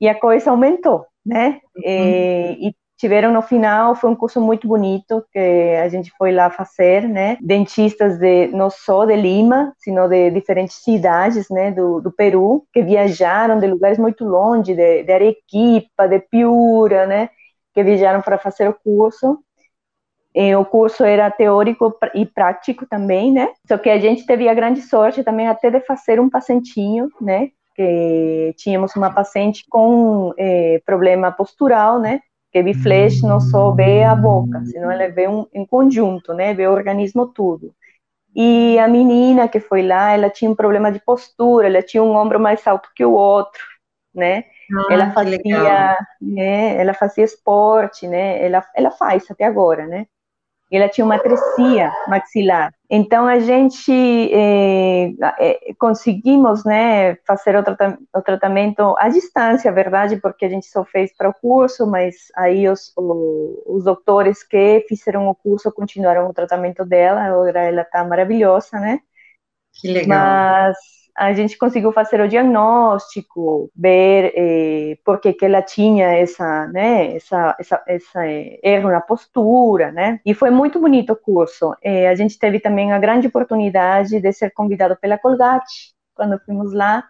e 0.00 0.08
a 0.08 0.18
coisa 0.18 0.50
aumentou, 0.50 1.06
né? 1.24 1.60
Uhum. 1.76 1.82
E, 1.84 2.68
e 2.68 2.74
tiveram 2.96 3.32
no 3.32 3.42
final, 3.42 3.94
foi 3.94 4.10
um 4.10 4.16
curso 4.16 4.40
muito 4.40 4.66
bonito 4.66 5.24
que 5.30 5.38
a 5.82 5.88
gente 5.88 6.10
foi 6.16 6.32
lá 6.32 6.50
fazer, 6.50 7.06
né? 7.08 7.36
Dentistas 7.40 8.18
de 8.18 8.48
não 8.48 8.70
só 8.70 9.04
de 9.04 9.14
Lima, 9.14 9.74
sino 9.78 10.08
de 10.08 10.30
diferentes 10.30 10.76
cidades, 10.82 11.48
né, 11.50 11.70
do, 11.70 12.00
do 12.00 12.10
Peru, 12.10 12.66
que 12.72 12.82
viajaram 12.82 13.58
de 13.58 13.66
lugares 13.66 13.98
muito 13.98 14.24
longe, 14.24 14.74
de, 14.74 15.02
de 15.02 15.12
Arequipa, 15.12 16.08
de 16.08 16.20
Piura, 16.20 17.06
né? 17.06 17.28
Que 17.74 17.82
viajaram 17.82 18.22
para 18.22 18.38
fazer 18.38 18.68
o 18.68 18.74
curso. 18.74 19.38
E 20.34 20.54
o 20.54 20.64
curso 20.64 21.02
era 21.04 21.30
teórico 21.30 21.96
e 22.14 22.26
prático 22.26 22.86
também, 22.86 23.32
né? 23.32 23.48
Só 23.66 23.78
que 23.78 23.88
a 23.90 23.98
gente 23.98 24.26
teve 24.26 24.48
a 24.48 24.54
grande 24.54 24.82
sorte 24.82 25.22
também 25.24 25.48
até 25.48 25.70
de 25.70 25.80
fazer 25.80 26.20
um 26.20 26.30
pacientinho, 26.30 27.10
né? 27.20 27.50
Que 27.74 28.54
tínhamos 28.56 28.94
uma 28.96 29.12
paciente 29.12 29.64
com 29.68 30.32
eh, 30.38 30.80
problema 30.84 31.30
postural, 31.32 31.98
né? 31.98 32.20
Que 32.56 32.62
biflash 32.62 33.20
não 33.22 33.38
só 33.38 33.70
vê 33.72 34.02
a 34.02 34.14
boca, 34.14 34.64
senão 34.64 34.90
ela 34.90 35.10
vê 35.10 35.28
um, 35.28 35.46
em 35.52 35.66
conjunto, 35.66 36.32
né, 36.32 36.54
vê 36.54 36.66
o 36.66 36.72
organismo 36.72 37.26
todo. 37.26 37.74
E 38.34 38.78
a 38.78 38.88
menina 38.88 39.46
que 39.46 39.60
foi 39.60 39.82
lá, 39.82 40.12
ela 40.12 40.30
tinha 40.30 40.50
um 40.50 40.54
problema 40.54 40.90
de 40.90 40.98
postura, 40.98 41.66
ela 41.66 41.82
tinha 41.82 42.02
um 42.02 42.16
ombro 42.16 42.40
mais 42.40 42.66
alto 42.66 42.88
que 42.94 43.04
o 43.04 43.12
outro, 43.12 43.62
né? 44.14 44.44
Ah, 44.74 44.86
ela 44.90 45.12
fazia, 45.12 45.96
né, 46.20 46.80
ela 46.80 46.94
fazia 46.94 47.24
esporte, 47.24 48.08
né? 48.08 48.42
Ela, 48.42 48.64
ela 48.74 48.90
faz 48.90 49.30
até 49.30 49.44
agora, 49.44 49.86
né? 49.86 50.06
Ela 50.70 50.88
tinha 50.88 51.04
uma 51.04 51.14
atresia 51.14 51.92
maxilar. 52.08 52.72
Então 52.88 53.26
a 53.26 53.38
gente 53.38 53.92
é, 54.32 55.12
é, 55.38 55.74
conseguimos, 55.78 56.64
né, 56.64 57.16
fazer 57.26 57.56
o, 57.56 57.62
tratam 57.62 57.98
o, 58.14 58.22
tratamento 58.22 58.94
à 58.98 59.08
distância, 59.08 59.72
verdade, 59.72 60.16
porque 60.16 60.44
a 60.44 60.48
gente 60.48 60.66
só 60.66 60.84
fez 60.84 61.16
para 61.16 61.28
o 61.28 61.34
curso, 61.34 61.86
mas 61.86 62.14
aí 62.36 62.68
os, 62.68 62.92
os 62.96 63.84
doutores 63.84 64.42
que 64.42 64.84
fizeram 64.88 65.28
o 65.28 65.34
curso 65.34 65.72
continuaram 65.72 66.28
o 66.28 66.34
tratamento 66.34 66.84
dela. 66.84 67.22
Agora 67.22 67.60
ela 67.60 67.82
está 67.82 68.04
maravilhosa, 68.04 68.78
né? 68.78 69.00
Que 69.72 69.88
legal. 69.88 70.18
Mas 70.18 70.76
a 71.16 71.32
gente 71.32 71.56
conseguiu 71.56 71.92
fazer 71.92 72.20
o 72.20 72.28
diagnóstico, 72.28 73.70
ver 73.74 74.32
eh, 74.36 74.98
por 75.04 75.18
que, 75.18 75.36
ela 75.42 75.62
tinha 75.62 76.08
essa, 76.14 76.66
né, 76.68 77.16
essa, 77.16 77.56
essa, 77.58 77.82
essa 77.86 78.26
eh, 78.26 78.58
erro 78.62 78.90
na 78.90 79.00
postura, 79.00 79.90
né? 79.90 80.20
E 80.24 80.34
foi 80.34 80.50
muito 80.50 80.78
bonito 80.78 81.14
o 81.14 81.16
curso. 81.16 81.74
Eh, 81.82 82.08
a 82.08 82.14
gente 82.14 82.38
teve 82.38 82.60
também 82.60 82.92
a 82.92 82.98
grande 82.98 83.28
oportunidade 83.28 84.20
de 84.20 84.32
ser 84.32 84.50
convidado 84.50 84.96
pela 84.96 85.18
Colgate 85.18 85.94
quando 86.14 86.38
fomos 86.44 86.72
lá 86.72 87.04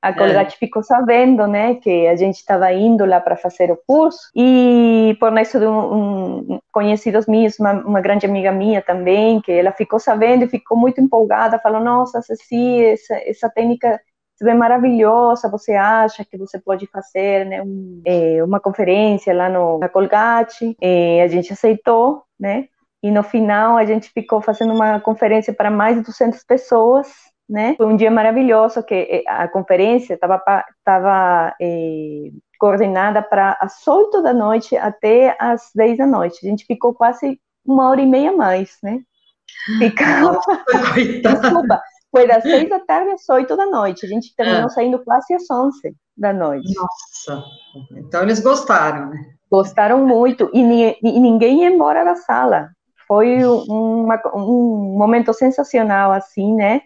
a 0.00 0.12
Colgate 0.12 0.54
é. 0.54 0.58
ficou 0.58 0.82
sabendo, 0.82 1.46
né, 1.46 1.74
que 1.74 2.06
a 2.06 2.14
gente 2.14 2.36
estava 2.36 2.72
indo 2.72 3.04
lá 3.04 3.20
para 3.20 3.36
fazer 3.36 3.70
o 3.70 3.80
curso 3.86 4.30
e 4.34 5.16
por 5.18 5.36
isso 5.38 5.58
de 5.58 5.66
um, 5.66 6.54
um 6.54 6.60
conhecidos 6.72 7.26
meus, 7.26 7.58
uma, 7.58 7.72
uma, 7.72 8.00
grande 8.00 8.24
amiga 8.24 8.52
minha 8.52 8.80
também, 8.80 9.40
que 9.40 9.50
ela 9.50 9.72
ficou 9.72 9.98
sabendo 9.98 10.44
e 10.44 10.48
ficou 10.48 10.78
muito 10.78 11.00
empolgada, 11.00 11.58
falou, 11.58 11.80
nossa, 11.80 12.22
Ceci, 12.22 12.84
essa, 12.84 13.14
essa 13.26 13.50
técnica 13.50 14.00
é 14.40 14.54
maravilhosa, 14.54 15.50
você 15.50 15.74
acha 15.74 16.24
que 16.24 16.38
você 16.38 16.60
pode 16.60 16.86
fazer 16.86 17.44
né, 17.46 17.60
um, 17.60 18.00
é, 18.04 18.44
uma 18.44 18.60
conferência 18.60 19.34
lá 19.34 19.48
no, 19.48 19.78
na 19.78 19.88
Colgate? 19.88 20.76
A 21.24 21.26
gente 21.26 21.52
aceitou, 21.52 22.22
né? 22.38 22.68
E 23.02 23.10
no 23.10 23.22
final 23.22 23.76
a 23.76 23.84
gente 23.84 24.10
ficou 24.10 24.40
fazendo 24.40 24.72
uma 24.72 25.00
conferência 25.00 25.52
para 25.52 25.70
mais 25.70 25.96
de 25.96 26.02
200 26.02 26.42
pessoas, 26.44 27.08
né? 27.48 27.74
Foi 27.76 27.86
um 27.86 27.96
dia 27.96 28.10
maravilhoso 28.10 28.82
que 28.82 28.94
eh, 28.94 29.24
a 29.26 29.48
conferência 29.48 30.14
estava 30.14 30.42
tava, 30.84 31.54
é, 31.60 32.30
coordenada 32.58 33.22
para 33.22 33.56
as 33.60 33.86
8 33.86 34.22
da 34.22 34.34
noite 34.34 34.76
até 34.76 35.36
as 35.38 35.70
10 35.74 35.98
da 35.98 36.06
noite. 36.06 36.46
A 36.46 36.48
gente 36.48 36.66
ficou 36.66 36.92
quase 36.92 37.40
uma 37.64 37.88
hora 37.88 38.00
e 38.00 38.06
meia 38.06 38.32
mais, 38.32 38.76
né? 38.82 39.00
Ficava... 39.78 40.32
Nossa, 40.32 40.64
Desculpa, 40.94 41.80
foi 42.10 42.26
das 42.26 42.42
6 42.42 42.68
da 42.68 42.80
tarde 42.80 43.12
às 43.12 43.28
8 43.28 43.56
da 43.56 43.66
noite. 43.66 44.04
A 44.04 44.08
gente 44.08 44.34
terminou 44.36 44.66
é. 44.66 44.68
saindo 44.70 44.98
quase 45.04 45.34
às 45.34 45.48
11 45.50 45.94
da 46.16 46.32
noite. 46.32 46.72
Nossa, 46.74 47.44
então 47.92 48.22
eles 48.22 48.40
gostaram, 48.40 49.10
né? 49.10 49.18
Gostaram 49.50 50.06
muito 50.06 50.50
e, 50.52 50.98
e 51.02 51.20
ninguém 51.20 51.62
ia 51.62 51.70
embora 51.70 52.04
da 52.04 52.16
sala. 52.16 52.70
Foi 53.06 53.42
uma, 53.44 54.20
um 54.34 54.94
momento 54.98 55.32
sensacional, 55.32 56.12
assim, 56.12 56.54
né? 56.54 56.82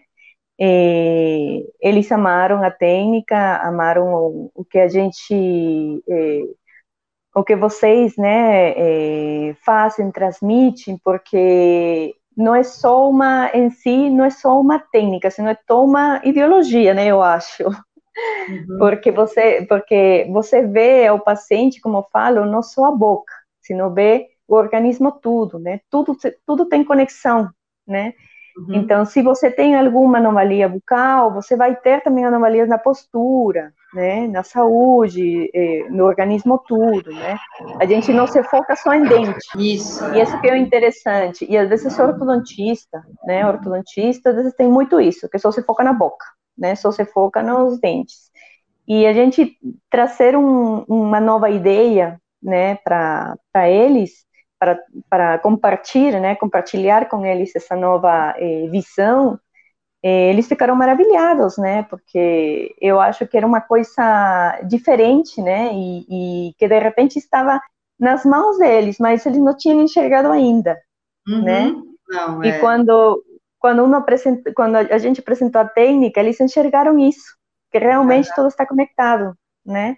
É, 0.59 1.63
eles 1.81 2.11
amaram 2.11 2.63
a 2.63 2.69
técnica, 2.69 3.57
amaram 3.57 4.13
o, 4.13 4.51
o 4.53 4.65
que 4.65 4.77
a 4.79 4.87
gente, 4.87 5.33
é, 6.07 6.41
o 7.35 7.43
que 7.43 7.55
vocês, 7.55 8.15
né, 8.17 8.71
é, 8.77 9.55
fazem, 9.65 10.11
transmitem, 10.11 10.99
porque 11.03 12.15
não 12.35 12.55
é 12.55 12.63
só 12.63 13.09
uma, 13.09 13.49
em 13.53 13.69
si, 13.69 14.09
não 14.09 14.25
é 14.25 14.29
só 14.29 14.59
uma 14.59 14.79
técnica, 14.79 15.31
senão 15.31 15.49
é 15.49 15.57
toda 15.67 15.83
uma 15.83 16.21
ideologia, 16.23 16.93
né, 16.93 17.07
eu 17.07 17.21
acho. 17.21 17.63
Uhum. 17.63 18.77
Porque 18.77 19.11
você, 19.11 19.65
porque 19.67 20.27
você 20.31 20.65
vê 20.65 21.09
o 21.09 21.19
paciente, 21.19 21.81
como 21.81 21.97
eu 21.97 22.05
falo, 22.11 22.45
não 22.45 22.61
só 22.61 22.85
a 22.85 22.91
boca, 22.91 23.33
senão 23.61 23.93
vê 23.93 24.27
o 24.47 24.55
organismo 24.55 25.11
todo, 25.11 25.57
né? 25.57 25.79
Tudo, 25.89 26.15
tudo 26.45 26.65
tem 26.67 26.83
conexão, 26.83 27.49
né? 27.87 28.13
Uhum. 28.57 28.75
Então, 28.75 29.03
se 29.05 29.21
você 29.21 29.49
tem 29.49 29.75
alguma 29.75 30.19
anomalia 30.19 30.69
bucal, 30.69 31.33
você 31.33 31.55
vai 31.55 31.75
ter 31.75 32.01
também 32.01 32.23
anomalias 32.23 32.69
na 32.69 32.77
postura, 32.77 33.73
né, 33.93 34.27
na 34.27 34.43
saúde, 34.43 35.49
eh, 35.53 35.85
no 35.89 36.05
organismo 36.05 36.57
todo, 36.67 37.11
né. 37.11 37.37
A 37.79 37.85
gente 37.85 38.11
não 38.11 38.27
se 38.27 38.41
foca 38.43 38.75
só 38.75 38.93
em 38.93 39.03
dente. 39.03 39.47
Isso. 39.57 40.03
E 40.13 40.21
isso 40.21 40.39
que 40.39 40.47
é 40.47 40.57
interessante. 40.57 41.45
E 41.49 41.57
às 41.57 41.69
vezes 41.69 41.97
ortodontista, 41.97 43.03
né, 43.25 43.45
ortodontista, 43.45 44.29
às 44.29 44.35
vezes 44.35 44.53
tem 44.53 44.67
muito 44.67 44.99
isso, 44.99 45.29
que 45.29 45.39
só 45.39 45.51
se 45.51 45.63
foca 45.63 45.83
na 45.83 45.93
boca, 45.93 46.25
né, 46.57 46.75
só 46.75 46.91
se 46.91 47.05
foca 47.05 47.41
nos 47.41 47.79
dentes. 47.79 48.31
E 48.87 49.05
a 49.07 49.13
gente 49.13 49.57
trazer 49.89 50.35
um, 50.35 50.83
uma 50.87 51.19
nova 51.19 51.49
ideia, 51.49 52.19
né, 52.41 52.75
para 52.75 53.69
eles, 53.69 54.25
para, 54.63 54.79
para 55.09 55.39
compartilhar, 55.39 56.21
né, 56.21 56.35
compartilhar 56.35 57.09
com 57.09 57.25
eles 57.25 57.53
essa 57.53 57.75
nova 57.75 58.33
eh, 58.37 58.67
visão, 58.69 59.37
eh, 60.01 60.29
eles 60.29 60.47
ficaram 60.47 60.73
maravilhados, 60.73 61.57
né, 61.57 61.83
porque 61.83 62.73
eu 62.79 63.01
acho 63.01 63.27
que 63.27 63.35
era 63.35 63.45
uma 63.45 63.59
coisa 63.59 64.57
diferente, 64.65 65.41
né, 65.41 65.71
e, 65.73 66.47
e 66.49 66.53
que 66.57 66.67
de 66.67 66.79
repente 66.79 67.19
estava 67.19 67.59
nas 67.99 68.23
mãos 68.23 68.57
deles, 68.57 68.97
mas 68.99 69.25
eles 69.25 69.39
não 69.39 69.55
tinham 69.55 69.81
enxergado 69.81 70.31
ainda, 70.31 70.77
uhum. 71.27 71.43
né? 71.43 71.75
Não, 72.09 72.43
é. 72.43 72.47
E 72.47 72.59
quando 72.59 73.23
quando, 73.59 73.95
apresenta, 73.95 74.51
quando 74.53 74.75
a 74.75 74.97
gente 74.97 75.21
apresentou 75.21 75.61
a 75.61 75.65
técnica, 75.65 76.19
eles 76.19 76.37
enxergaram 76.41 76.99
isso, 76.99 77.37
que 77.71 77.79
realmente 77.79 78.27
uhum. 78.29 78.35
tudo 78.35 78.47
está 78.49 78.65
conectado, 78.65 79.37
né? 79.65 79.95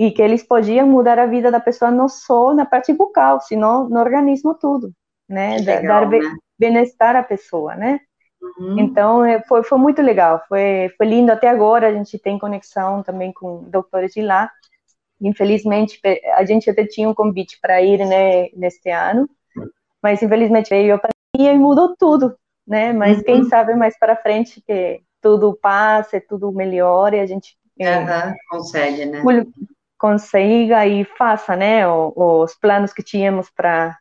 E 0.00 0.10
que 0.10 0.22
eles 0.22 0.42
podiam 0.42 0.86
mudar 0.86 1.18
a 1.18 1.26
vida 1.26 1.50
da 1.50 1.60
pessoa 1.60 1.90
não 1.90 2.08
só 2.08 2.54
na 2.54 2.64
parte 2.64 2.90
bucal, 2.90 3.38
sino 3.38 3.86
no 3.86 4.00
organismo 4.00 4.54
todo, 4.54 4.94
né? 5.28 5.58
Legal, 5.58 6.08
Dar 6.08 6.08
né? 6.08 6.36
bem-estar 6.58 7.16
à 7.16 7.22
pessoa, 7.22 7.74
né? 7.74 8.00
Uhum. 8.40 8.78
Então, 8.78 9.22
é, 9.22 9.42
foi, 9.42 9.62
foi 9.62 9.76
muito 9.76 10.00
legal, 10.00 10.42
foi, 10.48 10.90
foi 10.96 11.06
lindo. 11.06 11.30
Até 11.30 11.50
agora 11.50 11.88
a 11.88 11.92
gente 11.92 12.18
tem 12.18 12.38
conexão 12.38 13.02
também 13.02 13.30
com 13.30 13.64
doutores 13.64 14.14
de 14.14 14.22
lá. 14.22 14.50
Infelizmente, 15.20 16.00
a 16.34 16.46
gente 16.46 16.70
até 16.70 16.86
tinha 16.86 17.06
um 17.06 17.14
convite 17.14 17.58
para 17.60 17.82
ir 17.82 17.98
né, 18.06 18.48
neste 18.56 18.88
ano, 18.88 19.28
mas 20.02 20.22
infelizmente 20.22 20.70
veio 20.70 20.94
a 20.94 20.98
pandemia 20.98 21.52
e 21.52 21.58
mudou 21.58 21.94
tudo, 21.94 22.34
né? 22.66 22.90
Mas 22.94 23.18
uhum. 23.18 23.24
quem 23.24 23.44
sabe 23.50 23.74
mais 23.74 23.98
para 23.98 24.16
frente 24.16 24.62
que 24.66 25.02
tudo 25.20 25.54
passe, 25.60 26.22
tudo 26.22 26.50
melhore, 26.50 27.20
a 27.20 27.26
gente 27.26 27.54
uhum. 27.78 28.34
consegue, 28.48 29.04
né? 29.04 29.20
Consiga 30.00 30.86
e 30.86 31.04
faça, 31.04 31.54
né, 31.54 31.86
os 31.86 32.54
planos 32.54 32.92
que 32.92 33.02
tínhamos 33.02 33.50
para 33.50 33.96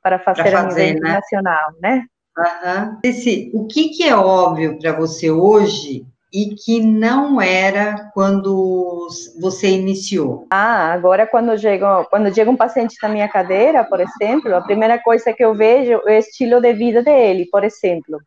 para 0.00 0.18
fazer, 0.18 0.50
fazer 0.50 0.56
a 0.56 0.86
nível 0.86 1.02
né? 1.02 1.12
nacional, 1.14 1.72
né? 1.80 2.06
Uhum. 2.36 2.98
Esse, 3.02 3.50
o 3.52 3.66
que, 3.66 3.88
que 3.88 4.04
é 4.04 4.14
óbvio 4.14 4.78
para 4.78 4.92
você 4.92 5.28
hoje 5.28 6.06
e 6.32 6.54
que 6.54 6.80
não 6.80 7.40
era 7.40 8.10
quando 8.14 9.08
você 9.40 9.70
iniciou? 9.70 10.46
Ah, 10.50 10.92
agora 10.92 11.26
quando 11.26 11.58
chega, 11.58 12.04
quando 12.04 12.32
chega 12.32 12.50
um 12.50 12.56
paciente 12.56 12.96
na 13.02 13.08
minha 13.08 13.28
cadeira, 13.28 13.84
por 13.84 14.00
exemplo, 14.00 14.54
a 14.54 14.60
primeira 14.60 14.98
coisa 15.02 15.32
que 15.32 15.44
eu 15.44 15.54
vejo 15.54 15.92
é 15.92 15.96
o 15.96 16.08
estilo 16.10 16.60
de 16.60 16.72
vida 16.74 17.02
dele, 17.02 17.46
por 17.50 17.64
exemplo. 17.64 18.20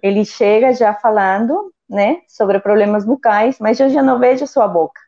Ele 0.00 0.24
chega 0.24 0.72
já 0.72 0.94
falando, 0.94 1.72
né, 1.88 2.18
sobre 2.28 2.60
problemas 2.60 3.04
bucais, 3.04 3.58
mas 3.58 3.80
eu 3.80 3.90
já 3.90 4.02
não 4.02 4.18
vejo 4.18 4.46
sua 4.46 4.68
boca, 4.68 5.00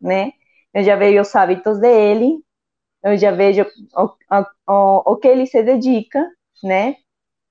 né? 0.00 0.32
Eu 0.76 0.84
já 0.84 0.94
vejo 0.94 1.22
os 1.22 1.34
hábitos 1.34 1.80
dele, 1.80 2.38
eu 3.02 3.16
já 3.16 3.30
vejo 3.30 3.64
o, 3.96 4.10
o, 4.68 5.12
o 5.12 5.16
que 5.16 5.26
ele 5.26 5.46
se 5.46 5.62
dedica, 5.62 6.22
né? 6.62 6.96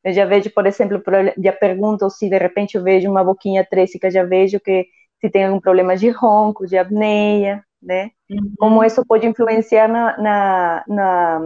Eu 0.03 0.13
já 0.13 0.25
vejo, 0.25 0.51
por 0.51 0.67
exemplo, 0.67 1.01
já 1.35 1.51
pergunto 1.51 2.07
se 2.11 2.29
de 2.29 2.38
repente 2.38 2.75
eu 2.75 2.83
vejo 2.83 3.09
uma 3.09 3.23
boquinha 3.23 3.65
trécica, 3.67 4.11
já 4.11 4.23
vejo 4.23 4.59
que 4.59 4.85
se 5.19 5.27
tem 5.27 5.45
algum 5.45 5.59
problema 5.59 5.97
de 5.97 6.07
ronco, 6.09 6.67
de 6.67 6.77
apneia, 6.77 7.65
né? 7.81 8.11
Uhum. 8.29 8.53
Como 8.59 8.83
isso 8.83 9.03
pode 9.03 9.25
influenciar 9.25 9.88
na, 9.88 10.15
na, 10.19 10.83
na 10.88 11.39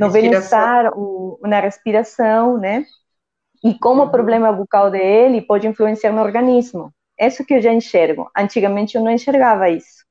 no 0.00 0.10
bem-estar, 0.10 0.90
na 1.42 1.60
respiração, 1.60 2.56
né? 2.56 2.86
E 3.62 3.78
como 3.78 4.00
uhum. 4.00 4.08
o 4.08 4.10
problema 4.10 4.50
bucal 4.50 4.90
dele 4.90 5.42
pode 5.42 5.66
influenciar 5.66 6.10
no 6.12 6.22
organismo. 6.22 6.90
Isso 7.20 7.44
que 7.44 7.52
eu 7.52 7.60
já 7.60 7.70
enxergo. 7.70 8.30
Antigamente 8.34 8.96
eu 8.96 9.04
não 9.04 9.10
enxergava 9.10 9.68
isso. 9.68 10.05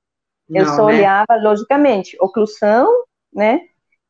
Eu 0.50 0.66
só 0.68 0.88
né? 0.88 0.98
olhava, 0.98 1.36
logicamente, 1.42 2.16
oclusão, 2.20 2.88
né? 3.34 3.62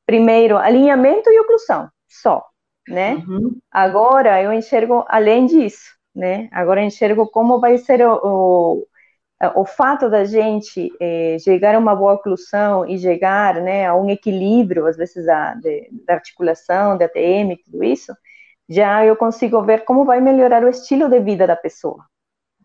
Primeiro, 0.06 0.58
alinhamento 0.58 1.30
e 1.30 1.40
oclusão, 1.40 1.90
só, 2.08 2.46
né? 2.88 3.16
Uhum. 3.28 3.58
Agora 3.72 4.42
eu 4.42 4.54
enxergo 4.54 5.06
além 5.08 5.46
disso, 5.46 5.96
né? 6.14 6.50
Agora 6.52 6.82
eu 6.82 6.86
enxergo 6.86 7.28
como 7.28 7.60
vai 7.60 7.78
ser 7.78 8.06
o, 8.06 8.20
o, 8.24 8.88
o 9.56 9.66
fato 9.66 10.10
da 10.10 10.26
gente 10.26 10.92
eh, 11.00 11.38
chegar 11.40 11.76
a 11.76 11.80
uma 11.80 11.96
boa 11.96 12.14
oclusão 12.14 12.86
e 12.86 13.00
chegar, 13.00 13.62
né, 13.62 13.86
a 13.88 13.96
um 13.96 14.10
equilíbrio, 14.10 14.86
às 14.86 14.98
vezes, 14.98 15.26
da, 15.26 15.56
de, 15.56 15.90
da 16.06 16.16
articulação, 16.16 16.98
da 16.98 17.06
ATM, 17.06 17.58
tudo 17.64 17.84
isso, 17.84 18.14
já 18.68 19.06
eu 19.06 19.16
consigo 19.16 19.62
ver 19.64 19.86
como 19.86 20.06
vai 20.06 20.20
melhorar 20.22 20.64
o 20.64 20.70
estilo 20.70 21.10
de 21.10 21.20
vida 21.20 21.48
da 21.48 21.56
pessoa, 21.56 22.04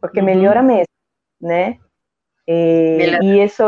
porque 0.00 0.20
uhum. 0.20 0.26
melhora 0.26 0.62
mesmo, 0.62 0.86
né? 1.40 1.78
E, 2.52 3.18
e 3.22 3.44
isso, 3.44 3.62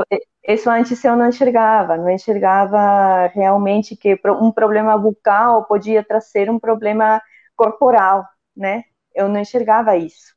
isso 0.49 0.69
antes 0.69 1.05
eu 1.05 1.15
não 1.15 1.29
enxergava, 1.29 1.97
não 1.97 2.11
enxergava 2.11 3.29
realmente 3.29 3.95
que 3.95 4.19
um 4.27 4.51
problema 4.51 4.99
bucal 4.99 5.65
podia 5.67 6.03
trazer 6.03 6.51
um 6.51 6.59
problema 6.59 7.23
corporal, 7.55 8.25
né? 8.57 8.83
Eu 9.15 9.29
não 9.29 9.39
enxergava 9.39 9.97
isso. 9.97 10.35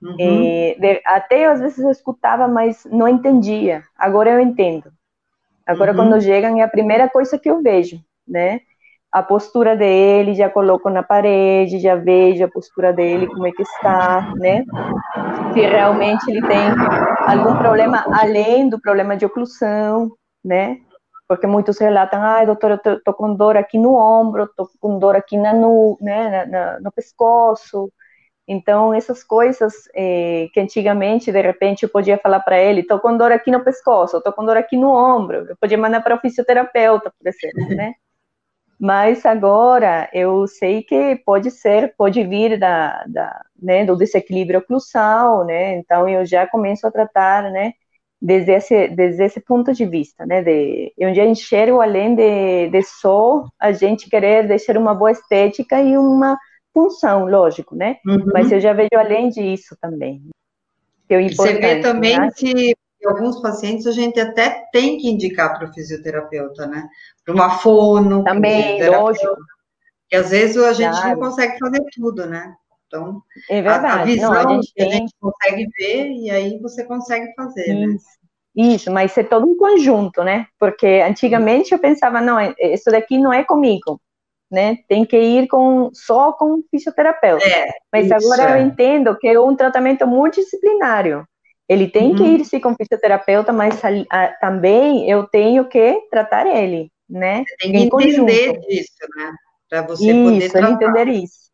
Uhum. 0.00 0.14
E, 0.20 0.76
de, 0.78 1.02
até 1.04 1.46
às 1.46 1.60
vezes 1.60 1.80
eu 1.80 1.90
escutava, 1.90 2.46
mas 2.46 2.84
não 2.84 3.08
entendia. 3.08 3.82
Agora 3.98 4.30
eu 4.30 4.38
entendo. 4.40 4.92
Agora, 5.66 5.90
uhum. 5.90 5.96
quando 5.96 6.22
chegam, 6.22 6.58
é 6.58 6.62
a 6.62 6.68
primeira 6.68 7.08
coisa 7.08 7.38
que 7.38 7.50
eu 7.50 7.60
vejo, 7.60 8.00
né? 8.26 8.60
A 9.12 9.22
postura 9.22 9.76
dele, 9.76 10.34
já 10.34 10.48
coloco 10.48 10.88
na 10.88 11.02
parede, 11.02 11.80
já 11.80 11.96
vejo 11.96 12.44
a 12.44 12.48
postura 12.48 12.92
dele, 12.92 13.26
como 13.26 13.46
é 13.46 13.50
que 13.50 13.62
está, 13.62 14.32
né? 14.36 14.64
Se 15.52 15.60
realmente 15.60 16.30
ele 16.30 16.40
tem 16.46 16.60
algum 17.26 17.56
problema 17.56 18.04
além 18.12 18.68
do 18.68 18.80
problema 18.80 19.16
de 19.16 19.26
oclusão, 19.26 20.12
né? 20.44 20.78
Porque 21.26 21.46
muitos 21.46 21.78
relatam, 21.78 22.22
ai, 22.22 22.46
doutor, 22.46 22.72
eu 22.72 22.78
tô, 22.78 23.00
tô, 23.00 23.14
com 23.14 23.34
dor 23.34 23.56
aqui 23.56 23.78
no 23.78 23.94
ombro, 23.94 24.48
tô 24.56 24.68
com 24.80 24.98
dor 24.98 25.16
aqui 25.16 25.36
na 25.36 25.52
nu, 25.52 25.96
né, 26.00 26.28
na, 26.28 26.46
na, 26.46 26.80
no 26.80 26.92
pescoço. 26.92 27.92
Então, 28.46 28.92
essas 28.92 29.22
coisas 29.22 29.74
eh, 29.94 30.48
que 30.52 30.58
antigamente, 30.58 31.30
de 31.30 31.40
repente, 31.40 31.84
eu 31.84 31.88
podia 31.88 32.18
falar 32.18 32.40
para 32.40 32.58
ele, 32.60 32.82
tô 32.82 32.98
com 32.98 33.16
dor 33.16 33.30
aqui 33.30 33.50
no 33.50 33.62
pescoço, 33.62 34.20
tô 34.20 34.32
com 34.32 34.44
dor 34.44 34.56
aqui 34.56 34.76
no 34.76 34.90
ombro, 34.90 35.46
eu 35.48 35.56
podia 35.60 35.78
mandar 35.78 36.00
para 36.02 36.16
o 36.16 36.18
fisioterapeuta, 36.18 37.12
por 37.16 37.28
exemplo, 37.28 37.76
né? 37.76 37.94
Mas 38.80 39.26
agora 39.26 40.08
eu 40.10 40.46
sei 40.46 40.82
que 40.82 41.16
pode 41.16 41.50
ser, 41.50 41.94
pode 41.98 42.24
vir 42.26 42.58
da, 42.58 43.04
da 43.06 43.44
né, 43.60 43.84
do 43.84 43.94
desequilíbrio 43.94 44.60
oclusal, 44.60 45.44
né? 45.44 45.76
Então 45.76 46.08
eu 46.08 46.24
já 46.24 46.46
começo 46.46 46.86
a 46.86 46.90
tratar, 46.90 47.50
né? 47.52 47.74
Desde 48.22 48.52
esse, 48.52 48.88
desde 48.88 49.22
esse 49.22 49.40
ponto 49.40 49.74
de 49.74 49.84
vista, 49.84 50.24
né? 50.24 50.42
De 50.42 50.94
eu 50.96 51.14
já 51.14 51.26
enxergo 51.26 51.78
além 51.82 52.14
de, 52.14 52.70
de 52.70 52.82
só 52.82 53.44
a 53.58 53.70
gente 53.70 54.08
querer 54.08 54.48
deixar 54.48 54.78
uma 54.78 54.94
boa 54.94 55.12
estética 55.12 55.82
e 55.82 55.98
uma 55.98 56.38
função, 56.72 57.26
lógico, 57.26 57.76
né? 57.76 57.98
Uhum. 58.06 58.24
Mas 58.32 58.50
eu 58.50 58.60
já 58.60 58.72
vejo 58.72 58.88
além 58.96 59.28
disso 59.28 59.76
também. 59.78 60.22
Que 61.06 61.14
é 61.14 61.28
Você 61.28 61.52
vê 61.58 61.80
também 61.80 62.18
né? 62.18 62.30
que 62.34 62.74
alguns 63.06 63.40
pacientes 63.40 63.86
a 63.86 63.92
gente 63.92 64.18
até 64.18 64.64
tem 64.72 64.98
que 64.98 65.08
indicar 65.08 65.58
para 65.58 65.68
o 65.68 65.72
fisioterapeuta, 65.72 66.66
né? 66.66 66.88
Para 67.32 67.46
uma 67.46 67.58
fono. 67.58 68.24
Também, 68.24 68.88
lógico. 68.88 69.36
E 70.12 70.16
às 70.16 70.30
vezes 70.30 70.56
a 70.56 70.72
gente 70.72 70.90
claro. 70.90 71.08
não 71.10 71.28
consegue 71.28 71.58
fazer 71.58 71.84
tudo, 71.94 72.26
né? 72.26 72.54
Então, 72.86 73.22
é 73.48 73.62
verdade. 73.62 73.86
A, 73.86 74.02
a 74.02 74.04
visão 74.04 74.32
não, 74.32 74.40
a 74.40 74.52
gente, 74.54 74.74
tem... 74.74 74.88
a 74.88 74.92
gente 74.92 75.14
consegue 75.20 75.66
ver 75.78 76.10
e 76.10 76.30
aí 76.30 76.58
você 76.58 76.84
consegue 76.84 77.32
fazer, 77.34 77.74
né? 77.74 77.86
Isso. 77.86 78.04
né? 78.04 78.20
Isso, 78.56 78.90
mas 78.90 79.16
é 79.16 79.22
todo 79.22 79.46
um 79.46 79.56
conjunto, 79.56 80.24
né? 80.24 80.46
Porque 80.58 80.86
antigamente 81.06 81.72
eu 81.72 81.78
pensava, 81.78 82.20
não, 82.20 82.36
isso 82.58 82.90
daqui 82.90 83.16
não 83.16 83.32
é 83.32 83.44
comigo, 83.44 84.00
né? 84.50 84.78
Tem 84.88 85.04
que 85.04 85.16
ir 85.16 85.46
com 85.46 85.90
só 85.92 86.32
com 86.32 86.60
fisioterapeuta. 86.68 87.46
É, 87.46 87.68
mas 87.92 88.06
isso, 88.06 88.14
agora 88.14 88.50
é. 88.50 88.60
eu 88.60 88.66
entendo 88.66 89.16
que 89.16 89.28
é 89.28 89.38
um 89.38 89.54
tratamento 89.54 90.04
multidisciplinário. 90.04 91.24
Ele 91.68 91.86
tem 91.86 92.10
uhum. 92.10 92.16
que 92.16 92.24
ir 92.24 92.44
se 92.44 92.58
com 92.58 92.74
fisioterapeuta, 92.74 93.52
mas 93.52 93.80
a, 93.84 93.88
a, 94.10 94.28
também 94.40 95.08
eu 95.08 95.28
tenho 95.28 95.66
que 95.66 96.00
tratar 96.10 96.44
ele, 96.44 96.89
né? 97.10 97.44
Você 97.46 97.56
tem 97.56 97.72
que 97.72 97.78
entender 97.78 98.48
conjunto. 98.48 98.68
disso, 98.68 98.92
né? 99.16 99.32
Para 99.68 99.82
você 99.82 100.10
isso, 100.10 100.24
poder 100.24 100.50
tratar. 100.50 100.72
entender 100.72 101.08
isso. 101.08 101.50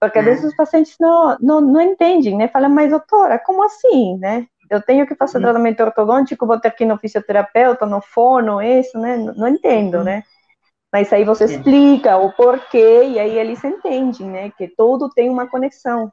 Porque 0.00 0.18
é. 0.18 0.20
às 0.20 0.26
vezes 0.26 0.44
os 0.44 0.56
pacientes 0.56 0.96
não, 0.98 1.36
não, 1.40 1.60
não 1.60 1.80
entendem, 1.80 2.36
né? 2.36 2.48
Falam, 2.48 2.70
mas 2.70 2.90
doutora, 2.90 3.38
como 3.38 3.62
assim, 3.62 4.16
né? 4.18 4.46
Eu 4.70 4.80
tenho 4.80 5.06
que 5.06 5.16
fazer 5.16 5.38
uhum. 5.38 5.44
tratamento 5.44 5.82
ortodôntico, 5.82 6.46
vou 6.46 6.60
ter 6.60 6.70
que 6.70 6.84
ir 6.84 6.86
no 6.86 6.96
fisioterapeuta, 6.96 7.84
no 7.84 8.00
fono, 8.00 8.62
isso, 8.62 8.98
né? 8.98 9.16
Não, 9.16 9.34
não 9.34 9.48
entendo, 9.48 9.98
uhum. 9.98 10.04
né? 10.04 10.22
Mas 10.92 11.12
aí 11.12 11.24
você 11.24 11.44
explica 11.44 12.16
o 12.16 12.32
porquê 12.32 13.04
e 13.04 13.18
aí 13.18 13.38
eles 13.38 13.62
entendem, 13.62 14.26
né? 14.28 14.50
Que 14.56 14.68
tudo 14.68 15.08
tem 15.10 15.28
uma 15.28 15.48
conexão. 15.48 16.12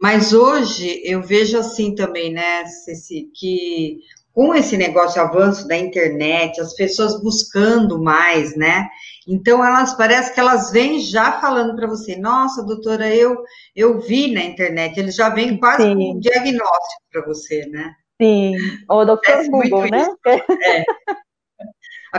Mas 0.00 0.34
hoje 0.34 1.00
eu 1.04 1.22
vejo 1.22 1.58
assim 1.58 1.94
também, 1.94 2.30
né, 2.30 2.66
Ceci, 2.66 3.30
que 3.34 4.00
com 4.36 4.54
esse 4.54 4.76
negócio 4.76 5.20
avanço 5.22 5.66
da 5.66 5.78
internet, 5.78 6.60
as 6.60 6.74
pessoas 6.74 7.22
buscando 7.22 7.98
mais, 7.98 8.54
né? 8.54 8.86
Então 9.26 9.64
elas 9.64 9.96
parece 9.96 10.34
que 10.34 10.38
elas 10.38 10.70
vêm 10.70 11.00
já 11.00 11.40
falando 11.40 11.74
para 11.74 11.86
você, 11.86 12.16
nossa, 12.16 12.62
doutora, 12.62 13.08
eu 13.08 13.42
eu 13.74 13.98
vi 13.98 14.34
na 14.34 14.42
internet, 14.42 15.00
eles 15.00 15.14
já 15.14 15.30
vêm 15.30 15.56
quase 15.56 15.84
Sim. 15.84 15.94
com 15.94 16.12
um 16.12 16.20
diagnóstico 16.20 17.02
para 17.10 17.24
você, 17.24 17.64
né? 17.70 17.94
Sim, 18.20 18.56
o 18.90 19.04
doutor 19.06 19.42
Google, 19.48 19.88
né? 19.90 20.06
É. 20.26 20.84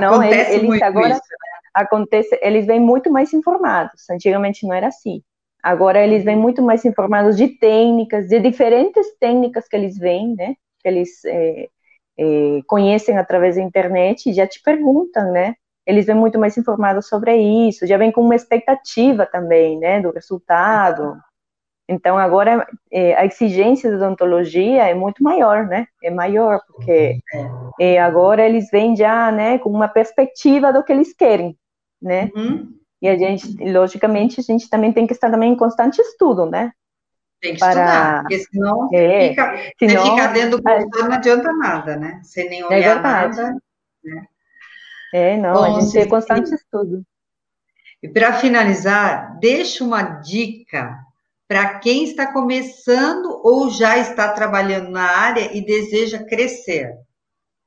Não, 0.02 0.16
acontece 0.16 0.54
eles, 0.54 0.68
muito 0.68 0.84
agora 0.84 1.10
isso, 1.10 1.22
né? 1.22 1.72
acontece, 1.76 2.40
eles 2.42 2.66
vêm 2.66 2.80
muito 2.80 3.12
mais 3.12 3.32
informados. 3.32 4.10
Antigamente 4.10 4.66
não 4.66 4.74
era 4.74 4.88
assim. 4.88 5.22
Agora 5.62 6.04
eles 6.04 6.24
vêm 6.24 6.36
muito 6.36 6.64
mais 6.64 6.84
informados 6.84 7.38
de 7.38 7.48
técnicas, 7.48 8.28
de 8.28 8.40
diferentes 8.40 9.06
técnicas 9.20 9.68
que 9.68 9.76
eles 9.76 10.00
veem, 10.00 10.36
né? 10.36 10.56
Que 10.82 10.88
eles 10.88 11.24
é, 11.26 11.68
é, 12.18 12.62
conhecem 12.66 13.18
através 13.18 13.56
da 13.56 13.62
internet 13.62 14.30
e 14.30 14.34
já 14.34 14.48
te 14.48 14.62
perguntam, 14.62 15.32
né? 15.32 15.56
Eles 15.86 16.06
vêm 16.06 16.16
muito 16.16 16.38
mais 16.38 16.58
informados 16.58 17.08
sobre 17.08 17.36
isso, 17.38 17.88
já 17.88 17.98
vêm 17.98 18.12
com 18.12 18.22
uma 18.22 18.36
expectativa 18.36 19.26
também, 19.26 19.80
né? 19.80 20.02
Do 20.02 20.12
resultado. 20.12 21.18
Então 21.90 22.18
agora 22.18 22.68
é, 22.92 23.16
a 23.16 23.26
exigência 23.26 23.90
da 23.90 24.06
odontologia 24.06 24.84
é 24.84 24.94
muito 24.94 25.24
maior, 25.24 25.66
né? 25.66 25.88
É 26.04 26.12
maior 26.12 26.60
porque 26.68 27.20
é, 27.80 28.00
agora 28.00 28.46
eles 28.46 28.70
vêm 28.70 28.96
já, 28.96 29.32
né? 29.32 29.58
Com 29.60 29.70
uma 29.70 29.88
perspectiva 29.88 30.74
do 30.74 30.84
que 30.84 30.92
eles 30.92 31.14
querem, 31.14 31.58
né? 32.02 32.30
Uhum. 32.36 32.74
E 33.02 33.08
a 33.08 33.18
gente, 33.18 33.56
logicamente, 33.72 34.40
a 34.40 34.44
gente 34.44 34.70
também 34.70 34.92
tem 34.92 35.06
que 35.06 35.14
estar 35.14 35.30
também 35.30 35.54
em 35.54 35.58
constante 35.58 36.02
estudo, 36.02 36.46
né? 36.46 36.72
Tem 37.39 37.54
que 37.54 37.60
para... 37.60 37.69
estudar, 37.69 38.21
porque 38.21 38.39
senão, 38.39 38.89
é, 38.93 39.30
fica, 39.30 39.73
senão 39.78 40.04
você 40.04 40.10
fica 40.10 40.28
dentro 40.28 40.58
do 40.58 40.63
computador, 40.63 41.10
não 41.10 41.15
adianta 41.15 41.54
nada, 41.54 41.95
né? 41.95 42.19
Sem 42.23 42.50
nem 42.50 42.62
é 42.62 42.65
olhar 42.65 42.97
é 42.97 43.00
nada. 43.00 43.58
Né? 44.04 44.26
É, 45.13 45.38
não, 45.38 45.54
Bom, 45.54 45.63
a 45.63 45.80
gente 45.80 45.93
tem 45.93 46.08
constante 46.08 46.54
estudo. 46.54 47.04
E 48.02 48.10
para 48.10 48.34
finalizar, 48.34 49.38
deixa 49.39 49.84
uma 49.84 50.02
dica 50.02 50.97
para 51.47 51.80
quem 51.80 52.04
está 52.04 52.32
começando 52.32 53.39
ou 53.43 53.69
já 53.69 53.97
está 53.97 54.32
trabalhando 54.34 54.89
na 54.89 55.04
área 55.04 55.56
e 55.56 55.62
deseja 55.62 56.23
crescer. 56.23 56.93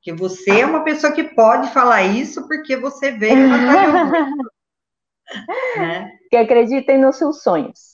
Que 0.01 0.13
você 0.13 0.61
é 0.61 0.65
uma 0.65 0.83
pessoa 0.83 1.13
que 1.13 1.23
pode 1.23 1.71
falar 1.71 2.03
isso 2.03 2.47
porque 2.47 2.75
você 2.75 3.11
veio 3.11 3.49
para 3.49 4.29
né? 5.77 6.11
Que 6.29 6.37
acreditem 6.37 6.99
nos 6.99 7.17
seus 7.17 7.41
sonhos. 7.41 7.90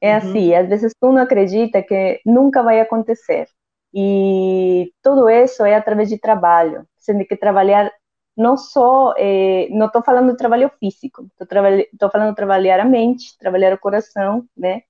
É 0.00 0.12
uhum. 0.12 0.16
assim, 0.18 0.54
às 0.54 0.68
vezes 0.68 0.92
tu 1.00 1.12
não 1.12 1.22
acredita 1.22 1.82
que 1.82 2.20
nunca 2.24 2.62
vai 2.62 2.80
acontecer. 2.80 3.48
E 3.92 4.92
tudo 5.02 5.28
isso 5.28 5.64
é 5.64 5.74
através 5.74 6.08
de 6.08 6.18
trabalho. 6.18 6.86
Você 6.96 7.14
tem 7.14 7.26
que 7.26 7.36
trabalhar 7.36 7.90
não 8.36 8.56
só, 8.56 9.14
eh, 9.18 9.68
não 9.70 9.86
estou 9.86 10.02
falando 10.02 10.30
de 10.30 10.36
trabalho 10.36 10.70
físico, 10.78 11.26
estou 11.40 12.10
falando 12.10 12.30
de 12.30 12.36
trabalhar 12.36 12.78
a 12.80 12.84
mente, 12.84 13.36
trabalhar 13.38 13.72
o 13.74 13.78
coração, 13.78 14.46
né? 14.56 14.82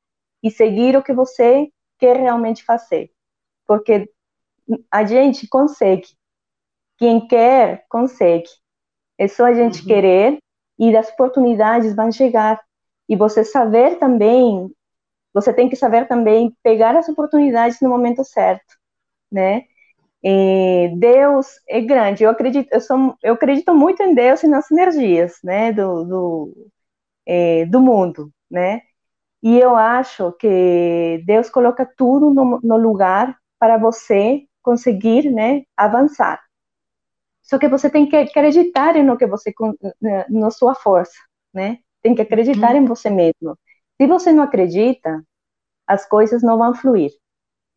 E 0.42 0.51
seguir 0.51 0.97
o 0.97 1.03
que 1.03 1.14
você 1.14 1.68
quer 1.99 2.16
realmente 2.16 2.62
fazer. 2.64 3.11
Porque 3.66 4.11
a 4.90 5.05
gente 5.05 5.49
consegue. 5.49 6.09
Quem 6.99 7.27
quer, 7.27 7.87
consegue. 7.88 8.49
É 9.16 9.27
só 9.29 9.47
a 9.47 9.55
gente 9.55 9.81
uhum. 9.81 9.87
querer 9.87 10.38
e 10.79 10.97
as 10.97 11.09
oportunidades 11.11 11.94
vão 11.94 12.12
chegar. 12.12 12.61
E 13.09 13.16
você 13.16 13.44
saber 13.44 13.99
também, 13.99 14.71
você 15.40 15.53
tem 15.53 15.68
que 15.68 15.77
saber 15.77 16.09
também 16.09 16.57
pegar 16.62 16.96
as 16.96 17.09
oportunidades 17.09 17.81
no 17.81 17.88
momento 17.88 18.24
certo, 18.24 18.77
né? 19.31 19.64
E 20.22 20.94
Deus 20.98 21.46
é 21.68 21.81
grande. 21.81 22.24
Eu 22.24 22.31
acredito, 22.31 22.68
eu 22.72 22.81
sou, 22.81 23.16
eu 23.22 23.35
acredito 23.35 23.74
muito 23.74 24.03
em 24.03 24.14
Deus 24.14 24.42
e 24.42 24.48
nas 24.48 24.70
energias, 24.70 25.38
né, 25.44 25.72
do 25.72 26.05
do, 26.05 26.70
é, 27.27 27.66
do 27.66 27.81
mundo, 27.81 28.33
né? 28.51 28.83
E 29.42 29.59
eu 29.59 29.77
acho 29.77 30.33
que 30.33 31.22
Deus 31.27 31.51
coloca 31.51 31.87
tudo 31.96 32.31
no, 32.35 32.61
no 32.62 32.77
lugar 32.77 33.38
para 33.59 33.79
você 33.79 34.44
conseguir, 34.62 35.31
né, 35.31 35.62
avançar. 35.77 36.40
Só 37.42 37.59
que 37.59 37.68
você 37.68 37.88
tem 37.90 38.09
que 38.09 38.16
acreditar 38.16 38.94
no 39.03 39.16
que 39.16 39.27
você, 39.27 39.53
na 40.29 40.51
sua 40.51 40.74
força, 40.74 41.18
né? 41.53 41.79
Tem 42.03 42.14
que 42.14 42.22
acreditar 42.22 42.74
uhum. 42.74 42.83
em 42.83 42.85
você 42.85 43.09
mesmo. 43.11 43.59
Se 44.01 44.07
você 44.07 44.33
não 44.33 44.44
acredita, 44.44 45.24
as 45.88 46.07
coisas 46.07 46.42
não 46.42 46.59
vão 46.59 46.74
fluir. 46.74 47.11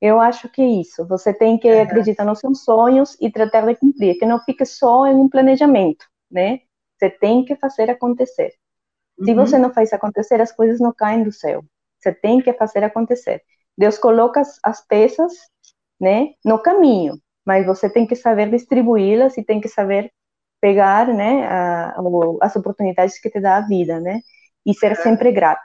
Eu 0.01 0.19
acho 0.19 0.49
que 0.49 0.61
é 0.61 0.67
isso. 0.67 1.07
Você 1.07 1.33
tem 1.33 1.57
que 1.57 1.71
uhum. 1.71 1.81
acreditar 1.81 2.25
nos 2.25 2.39
seus 2.39 2.63
sonhos 2.63 3.17
e 3.21 3.31
tratar 3.31 3.65
de 3.65 3.75
cumprir, 3.75 4.17
que 4.17 4.25
não 4.25 4.39
fique 4.39 4.65
só 4.65 5.07
em 5.07 5.15
um 5.15 5.29
planejamento, 5.29 6.05
né? 6.29 6.59
Você 6.97 7.09
tem 7.09 7.45
que 7.45 7.55
fazer 7.55 7.89
acontecer. 7.89 8.53
Uhum. 9.17 9.25
Se 9.25 9.33
você 9.33 9.57
não 9.57 9.73
faz 9.73 9.93
acontecer, 9.93 10.41
as 10.41 10.51
coisas 10.51 10.79
não 10.79 10.93
caem 10.93 11.23
do 11.23 11.31
céu. 11.31 11.63
Você 11.99 12.11
tem 12.13 12.41
que 12.41 12.53
fazer 12.53 12.83
acontecer. 12.83 13.41
Deus 13.77 13.97
coloca 13.97 14.41
as, 14.41 14.59
as 14.63 14.85
peças, 14.85 15.33
né, 15.99 16.33
no 16.43 16.59
caminho 16.59 17.21
mas 17.45 17.65
você 17.65 17.89
tem 17.89 18.05
que 18.07 18.15
saber 18.15 18.49
distribuí-las 18.49 19.37
e 19.37 19.43
tem 19.43 19.59
que 19.59 19.67
saber 19.67 20.11
pegar, 20.59 21.07
né, 21.07 21.47
a, 21.47 21.95
as 22.41 22.55
oportunidades 22.55 23.19
que 23.19 23.29
te 23.29 23.39
dá 23.39 23.57
a 23.57 23.61
vida, 23.61 23.99
né, 23.99 24.21
e 24.65 24.73
ser 24.73 24.95
sempre 24.95 25.31
grato, 25.31 25.61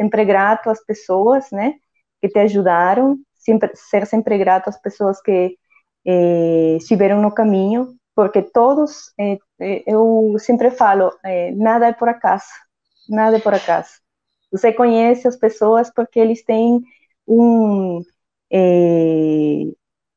sempre 0.00 0.24
grato 0.24 0.70
às 0.70 0.84
pessoas, 0.84 1.50
né, 1.52 1.74
que 2.20 2.28
te 2.28 2.38
ajudaram, 2.40 3.18
sempre, 3.34 3.70
ser 3.74 4.06
sempre 4.06 4.38
grato 4.38 4.68
às 4.68 4.80
pessoas 4.80 5.20
que 5.22 5.56
eh, 6.06 6.76
estiveram 6.76 7.20
no 7.22 7.32
caminho, 7.32 7.94
porque 8.14 8.42
todos, 8.42 9.12
eh, 9.18 9.38
eh, 9.60 9.82
eu 9.86 10.36
sempre 10.38 10.70
falo, 10.70 11.12
eh, 11.24 11.52
nada 11.52 11.88
é 11.88 11.92
por 11.92 12.08
acaso, 12.08 12.46
nada 13.08 13.36
é 13.38 13.40
por 13.40 13.54
acaso. 13.54 13.90
Você 14.52 14.72
conhece 14.72 15.28
as 15.28 15.36
pessoas 15.36 15.92
porque 15.94 16.18
eles 16.20 16.44
têm 16.44 16.80
um 17.26 18.02
eh, 18.52 19.72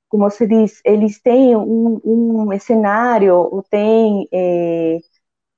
como 0.10 0.30
se 0.30 0.48
diz, 0.48 0.80
eles 0.86 1.22
têm 1.22 1.56
um, 1.56 2.00
um 2.06 2.60
cenário, 2.60 3.36
ou 3.36 3.64
têm 3.64 4.28
é, 4.32 5.00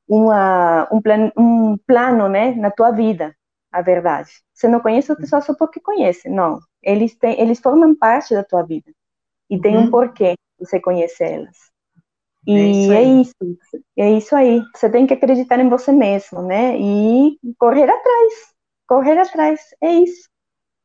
uma, 0.08 0.88
um, 0.92 1.02
plan, 1.02 1.32
um 1.38 1.78
plano 1.88 2.30
né, 2.30 2.54
na 2.56 2.72
tua 2.72 2.92
vida, 2.92 3.36
a 3.76 3.82
verdade. 3.82 4.32
Você 4.54 4.68
não 4.70 4.80
conhece 4.80 5.12
as 5.12 5.18
pessoas 5.18 5.46
só 5.46 5.54
porque 5.54 5.82
conhece, 5.82 6.30
não. 6.30 6.60
Eles, 6.82 7.14
têm, 7.18 7.40
eles 7.40 7.60
formam 7.60 7.94
parte 7.94 8.34
da 8.34 8.44
tua 8.44 8.64
vida. 8.64 8.90
E 9.50 9.60
tem 9.60 9.78
um 9.78 9.82
uhum. 9.82 9.92
porquê 9.92 10.36
você 10.58 10.80
conhecer 10.80 11.34
elas. 11.34 11.58
E 12.48 12.54
é 12.94 13.04
isso, 13.04 13.34
é 13.98 14.12
isso, 14.12 14.36
aí. 14.36 14.62
Você 14.74 14.90
tem 14.90 15.06
que 15.06 15.14
acreditar 15.14 15.60
em 15.60 15.68
você 15.68 15.92
mesmo, 15.92 16.42
né? 16.44 16.78
E 16.80 17.38
correr 17.58 17.90
atrás, 17.90 18.34
correr 18.88 19.18
atrás, 19.18 19.60
é 19.82 19.92
isso. 19.94 20.30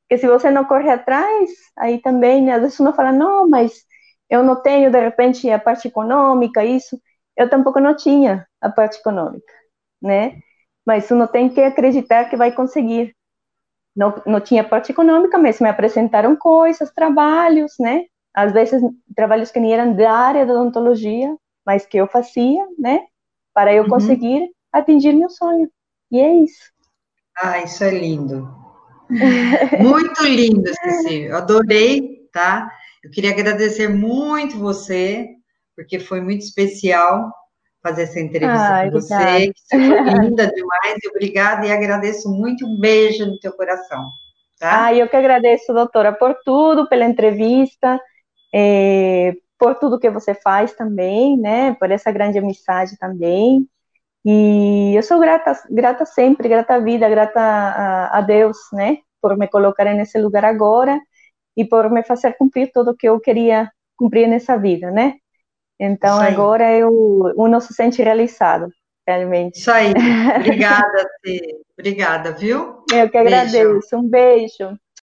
Porque 0.02 0.18
se 0.18 0.26
você 0.26 0.50
não 0.50 0.64
correr 0.64 0.90
atrás, 0.90 1.50
aí 1.78 2.00
também, 2.00 2.42
né, 2.42 2.54
às 2.54 2.62
vezes 2.62 2.80
uno 2.80 2.92
fala, 2.92 3.12
não, 3.12 3.48
mas 3.48 3.84
eu 4.28 4.42
não 4.42 4.60
tenho, 4.60 4.90
de 4.90 5.00
repente, 5.00 5.48
a 5.50 5.58
parte 5.58 5.86
econômica, 5.88 6.64
isso. 6.64 7.00
Eu 7.36 7.48
tampouco 7.48 7.78
não 7.78 7.94
tinha 7.94 8.46
a 8.60 8.70
parte 8.70 8.98
econômica, 8.98 9.52
né? 10.02 10.40
Mas 10.86 11.10
uno 11.10 11.26
tem 11.28 11.48
que 11.48 11.60
acreditar 11.60 12.26
que 12.26 12.36
vai 12.36 12.52
conseguir. 12.52 13.14
Não, 13.94 14.14
não 14.24 14.40
tinha 14.40 14.64
parte 14.64 14.92
econômica, 14.92 15.36
mas 15.38 15.60
me 15.60 15.68
apresentaram 15.68 16.36
coisas, 16.36 16.92
trabalhos, 16.92 17.74
né? 17.78 18.04
Às 18.34 18.52
vezes, 18.52 18.80
trabalhos 19.14 19.50
que 19.50 19.58
nem 19.58 19.72
eram 19.72 19.94
da 19.94 20.12
área 20.12 20.46
da 20.46 20.54
odontologia, 20.54 21.36
mas 21.66 21.84
que 21.84 21.96
eu 21.96 22.06
fazia, 22.06 22.64
né? 22.78 23.00
Para 23.52 23.74
eu 23.74 23.84
uhum. 23.84 23.88
conseguir 23.90 24.48
atingir 24.72 25.12
meu 25.12 25.28
sonho. 25.28 25.68
E 26.10 26.18
é 26.18 26.34
isso. 26.34 26.70
Ah, 27.36 27.60
isso 27.62 27.82
é 27.84 27.90
lindo. 27.90 28.48
Muito 29.80 30.22
lindo, 30.24 30.70
Cecília. 30.82 31.30
Eu 31.30 31.36
adorei, 31.36 32.28
tá? 32.32 32.70
Eu 33.02 33.10
queria 33.10 33.30
agradecer 33.30 33.88
muito 33.88 34.58
você, 34.58 35.28
porque 35.74 35.98
foi 35.98 36.20
muito 36.20 36.42
especial 36.42 37.32
fazer 37.82 38.02
essa 38.02 38.20
entrevista 38.20 38.74
Ai, 38.74 38.90
com 38.90 39.00
você. 39.00 39.52
Que 39.52 39.60
foi 39.70 39.78
linda 40.20 40.46
demais. 40.46 40.98
Obrigada 41.08 41.66
e 41.66 41.72
agradeço 41.72 42.30
muito. 42.30 42.66
Um 42.66 42.78
beijo 42.78 43.26
no 43.26 43.38
teu 43.38 43.52
coração. 43.52 44.10
Tá? 44.58 44.86
Ah, 44.86 44.94
eu 44.94 45.08
que 45.08 45.16
agradeço, 45.16 45.72
doutora, 45.72 46.12
por 46.12 46.36
tudo, 46.44 46.86
pela 46.86 47.06
entrevista, 47.06 47.98
é, 48.54 49.34
por 49.58 49.74
tudo 49.76 49.98
que 49.98 50.10
você 50.10 50.34
faz 50.34 50.74
também, 50.74 51.36
né? 51.38 51.74
Por 51.74 51.90
essa 51.90 52.12
grande 52.12 52.38
amizade 52.38 52.98
também. 52.98 53.66
E 54.24 54.94
eu 54.94 55.02
sou 55.02 55.18
grata, 55.18 55.52
grata 55.70 56.04
sempre, 56.04 56.48
grata 56.48 56.74
à 56.74 56.78
vida, 56.78 57.08
grata 57.08 57.40
a, 57.40 58.18
a 58.18 58.20
Deus, 58.20 58.58
né? 58.72 58.98
Por 59.20 59.36
me 59.36 59.48
colocar 59.48 59.84
nesse 59.94 60.18
lugar 60.20 60.44
agora 60.44 61.00
e 61.56 61.64
por 61.64 61.90
me 61.90 62.02
fazer 62.02 62.36
cumprir 62.36 62.70
tudo 62.72 62.90
o 62.90 62.96
que 62.96 63.08
eu 63.08 63.18
queria 63.18 63.70
cumprir 63.96 64.28
nessa 64.28 64.58
vida, 64.58 64.90
né? 64.90 65.14
Então 65.80 66.20
agora 66.20 66.70
eu 66.76 67.32
uno 67.36 67.58
se 67.58 67.72
sente 67.72 68.02
realizado, 68.02 68.68
realmente. 69.06 69.58
Isso 69.58 69.70
aí. 69.70 69.94
Obrigada, 70.36 71.08
Obrigada, 71.72 72.32
viu? 72.32 72.84
Eu 72.92 73.08
que 73.08 73.16
agradeço. 73.16 73.52
Beijo. 73.52 73.80
Um 73.94 74.08
beijo. 74.08 74.78